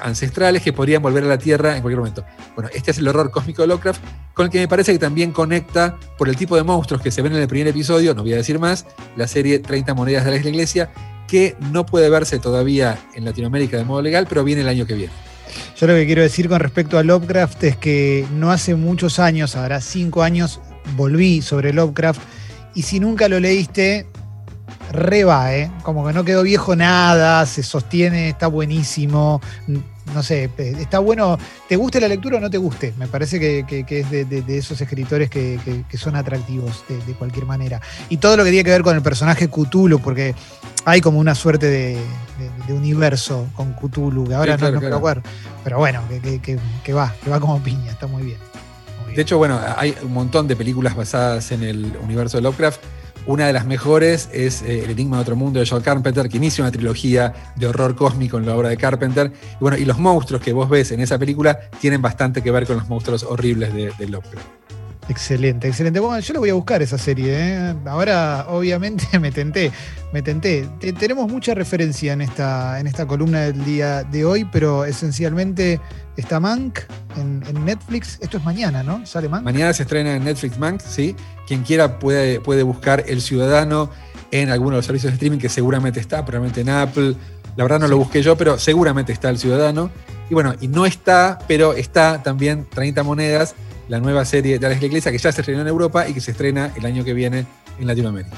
ancestrales 0.00 0.62
que 0.62 0.72
podrían 0.72 1.02
volver 1.02 1.24
a 1.24 1.26
la 1.26 1.38
Tierra 1.38 1.74
en 1.76 1.82
cualquier 1.82 1.98
momento. 1.98 2.24
Bueno, 2.54 2.70
este 2.72 2.90
es 2.92 2.98
el 2.98 3.08
horror 3.08 3.30
cósmico 3.30 3.62
de 3.62 3.68
Lovecraft, 3.68 4.00
con 4.34 4.44
el 4.46 4.52
que 4.52 4.58
me 4.60 4.68
parece 4.68 4.92
que 4.92 4.98
también 4.98 5.32
conecta 5.32 5.96
por 6.16 6.28
el 6.28 6.36
tipo 6.36 6.54
de 6.56 6.62
monstruos 6.62 7.02
que 7.02 7.10
se 7.10 7.22
ven 7.22 7.32
en 7.34 7.40
el 7.42 7.48
primer 7.48 7.68
episodio, 7.68 8.14
no 8.14 8.22
voy 8.22 8.34
a 8.34 8.36
decir 8.36 8.58
más, 8.60 8.86
la 9.16 9.26
serie 9.26 9.58
30 9.58 9.94
monedas 9.94 10.24
de 10.24 10.30
la 10.30 10.36
Iglesia, 10.36 10.90
que 11.26 11.56
no 11.72 11.86
puede 11.86 12.08
verse 12.10 12.38
todavía 12.38 12.98
en 13.14 13.24
Latinoamérica 13.24 13.76
de 13.76 13.84
modo 13.84 14.02
legal, 14.02 14.26
pero 14.28 14.44
viene 14.44 14.62
el 14.62 14.68
año 14.68 14.86
que 14.86 14.94
viene. 14.94 15.12
Yo 15.76 15.86
lo 15.86 15.94
que 15.94 16.06
quiero 16.06 16.22
decir 16.22 16.48
con 16.48 16.60
respecto 16.60 16.98
a 16.98 17.02
Lovecraft 17.02 17.64
es 17.64 17.76
que 17.76 18.26
no 18.32 18.50
hace 18.50 18.74
muchos 18.74 19.18
años, 19.18 19.56
ahora 19.56 19.80
cinco 19.80 20.22
años, 20.22 20.60
volví 20.96 21.42
sobre 21.42 21.72
Lovecraft 21.72 22.20
y 22.74 22.82
si 22.82 23.00
nunca 23.00 23.28
lo 23.28 23.40
leíste, 23.40 24.06
reba, 24.92 25.54
¿eh? 25.54 25.70
Como 25.82 26.06
que 26.06 26.12
no 26.12 26.24
quedó 26.24 26.42
viejo 26.42 26.76
nada, 26.76 27.44
se 27.46 27.62
sostiene, 27.62 28.28
está 28.28 28.46
buenísimo. 28.46 29.40
No 30.14 30.22
sé, 30.22 30.50
está 30.58 30.98
bueno. 31.00 31.36
¿Te 31.68 31.76
guste 31.76 32.00
la 32.00 32.08
lectura 32.08 32.36
o 32.38 32.40
no 32.40 32.48
te 32.48 32.58
guste? 32.58 32.94
Me 32.96 33.06
parece 33.08 33.38
que, 33.40 33.64
que- 33.66 33.84
que 33.84 34.00
es 34.00 34.10
de, 34.10 34.24
de- 34.24 34.42
de 34.42 34.58
esos 34.58 34.80
escritores 34.80 35.28
que, 35.28 35.58
que- 35.64 35.84
que 35.88 35.98
son 35.98 36.16
atractivos 36.16 36.84
de, 36.88 36.96
de 37.04 37.12
cualquier 37.14 37.44
manera. 37.44 37.80
Y 38.08 38.16
todo 38.18 38.36
lo 38.36 38.44
que 38.44 38.50
tiene 38.50 38.64
que 38.64 38.70
ver 38.70 38.82
con 38.82 38.94
el 38.96 39.02
personaje 39.02 39.48
Cthulhu, 39.48 39.98
porque 39.98 40.34
hay 40.84 41.00
como 41.00 41.18
una 41.18 41.34
suerte 41.34 41.66
de, 41.66 41.98
universo 42.72 43.46
con 43.54 43.72
Cthulhu, 43.74 44.26
que 44.28 44.34
ahora 44.34 44.54
Sí, 44.54 44.58
claro, 44.60 44.74
no, 44.74 44.76
no 44.76 44.80
me 44.80 44.86
claro. 44.86 44.96
acuerdo. 44.98 45.22
Pero 45.64 45.78
bueno, 45.78 46.02
que, 46.84 46.92
va, 46.92 47.12
que 47.22 47.30
va 47.30 47.40
como 47.40 47.60
piña, 47.62 47.90
está 47.90 48.06
muy 48.06 48.22
bien. 48.22 48.38
Muy 48.98 49.06
bien. 49.06 49.16
De 49.16 49.22
hecho, 49.22 49.38
bueno, 49.38 49.60
hay 49.76 49.94
un 50.02 50.12
montón 50.12 50.46
de 50.46 50.54
películas 50.56 50.94
basadas 50.94 51.50
en 51.50 51.62
el 51.64 51.92
universo 52.02 52.36
de 52.38 52.42
Lovecraft. 52.42 52.80
Una 53.26 53.48
de 53.48 53.52
las 53.52 53.66
mejores 53.66 54.28
es 54.32 54.62
eh, 54.62 54.84
El 54.84 54.90
Enigma 54.90 55.16
de 55.16 55.22
Otro 55.22 55.36
Mundo 55.36 55.58
de 55.58 55.66
John 55.68 55.82
Carpenter, 55.82 56.28
que 56.28 56.36
inicia 56.36 56.62
una 56.62 56.70
trilogía 56.70 57.34
de 57.56 57.66
horror 57.66 57.96
cósmico 57.96 58.38
en 58.38 58.46
la 58.46 58.54
obra 58.54 58.68
de 58.68 58.76
Carpenter. 58.76 59.32
Y 59.54 59.58
bueno, 59.58 59.76
y 59.76 59.84
los 59.84 59.98
monstruos 59.98 60.40
que 60.40 60.52
vos 60.52 60.68
ves 60.70 60.92
en 60.92 61.00
esa 61.00 61.18
película 61.18 61.58
tienen 61.80 62.00
bastante 62.00 62.40
que 62.40 62.52
ver 62.52 62.66
con 62.66 62.76
los 62.76 62.88
monstruos 62.88 63.24
horribles 63.24 63.74
de, 63.74 63.92
de 63.98 64.08
Lovecraft. 64.08 64.65
Excelente, 65.08 65.68
excelente. 65.68 66.00
Bueno, 66.00 66.18
yo 66.18 66.34
lo 66.34 66.40
voy 66.40 66.50
a 66.50 66.54
buscar 66.54 66.82
esa 66.82 66.98
serie. 66.98 67.28
¿eh? 67.30 67.74
Ahora, 67.86 68.46
obviamente, 68.48 69.06
me 69.20 69.30
tenté, 69.30 69.70
me 70.12 70.20
tenté. 70.20 70.68
Te- 70.80 70.92
tenemos 70.92 71.30
mucha 71.30 71.54
referencia 71.54 72.12
en 72.12 72.22
esta, 72.22 72.80
en 72.80 72.86
esta 72.88 73.06
columna 73.06 73.42
del 73.42 73.64
día 73.64 74.02
de 74.02 74.24
hoy, 74.24 74.44
pero 74.50 74.84
esencialmente 74.84 75.80
está 76.16 76.40
Mank 76.40 76.80
en, 77.16 77.44
en 77.48 77.64
Netflix. 77.64 78.18
Esto 78.20 78.38
es 78.38 78.44
mañana, 78.44 78.82
¿no? 78.82 79.06
¿Sale 79.06 79.28
Mank? 79.28 79.44
Mañana 79.44 79.72
se 79.72 79.84
estrena 79.84 80.16
en 80.16 80.24
Netflix 80.24 80.58
Mank, 80.58 80.80
¿sí? 80.80 81.14
Quien 81.46 81.62
quiera 81.62 82.00
puede, 82.00 82.40
puede 82.40 82.64
buscar 82.64 83.04
El 83.06 83.20
Ciudadano 83.22 83.90
en 84.32 84.50
alguno 84.50 84.70
de 84.72 84.76
los 84.78 84.86
servicios 84.86 85.12
de 85.12 85.14
streaming 85.14 85.38
que 85.38 85.48
seguramente 85.48 86.00
está, 86.00 86.24
probablemente 86.24 86.62
en 86.62 86.70
Apple. 86.70 87.14
La 87.54 87.62
verdad 87.62 87.78
no 87.78 87.86
lo 87.86 87.96
busqué 87.96 88.22
yo, 88.22 88.36
pero 88.36 88.58
seguramente 88.58 89.12
está 89.12 89.30
El 89.30 89.38
Ciudadano. 89.38 89.88
Y 90.28 90.34
bueno, 90.34 90.56
y 90.60 90.66
no 90.66 90.84
está, 90.84 91.38
pero 91.46 91.74
está 91.74 92.20
también 92.24 92.66
30 92.68 93.04
Monedas, 93.04 93.54
la 93.88 94.00
nueva 94.00 94.24
serie 94.24 94.58
de 94.58 94.66
Alex 94.66 94.80
la 94.80 94.86
Iglesia 94.86 95.12
que 95.12 95.18
ya 95.18 95.32
se 95.32 95.40
estrenó 95.40 95.60
en 95.62 95.68
Europa 95.68 96.08
y 96.08 96.14
que 96.14 96.20
se 96.20 96.32
estrena 96.32 96.72
el 96.76 96.84
año 96.86 97.04
que 97.04 97.12
viene 97.12 97.46
en 97.78 97.86
Latinoamérica. 97.86 98.36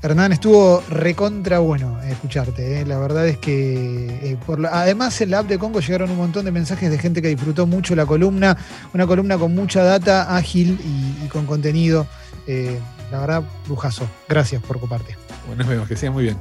Hernán, 0.00 0.32
estuvo 0.32 0.80
recontra 0.88 1.58
bueno 1.58 2.00
escucharte. 2.02 2.80
¿eh? 2.80 2.86
La 2.86 2.98
verdad 2.98 3.26
es 3.26 3.36
que, 3.38 4.06
eh, 4.22 4.36
por 4.46 4.60
la- 4.60 4.68
además 4.80 5.20
en 5.20 5.30
la 5.32 5.40
app 5.40 5.48
de 5.48 5.58
Congo 5.58 5.80
llegaron 5.80 6.10
un 6.10 6.16
montón 6.18 6.44
de 6.44 6.52
mensajes 6.52 6.88
de 6.88 6.98
gente 6.98 7.20
que 7.20 7.28
disfrutó 7.28 7.66
mucho 7.66 7.96
la 7.96 8.06
columna. 8.06 8.56
Una 8.94 9.08
columna 9.08 9.36
con 9.38 9.54
mucha 9.56 9.82
data, 9.82 10.36
ágil 10.36 10.78
y, 10.84 11.24
y 11.24 11.28
con 11.28 11.46
contenido. 11.46 12.06
Eh, 12.46 12.78
la 13.10 13.20
verdad, 13.20 13.42
lujazo. 13.68 14.08
Gracias 14.28 14.62
por 14.62 14.76
ocuparte. 14.76 15.16
Bueno, 15.48 15.62
nos 15.64 15.68
vemos, 15.68 15.88
que 15.88 15.96
sea 15.96 16.12
muy 16.12 16.22
bien. 16.22 16.38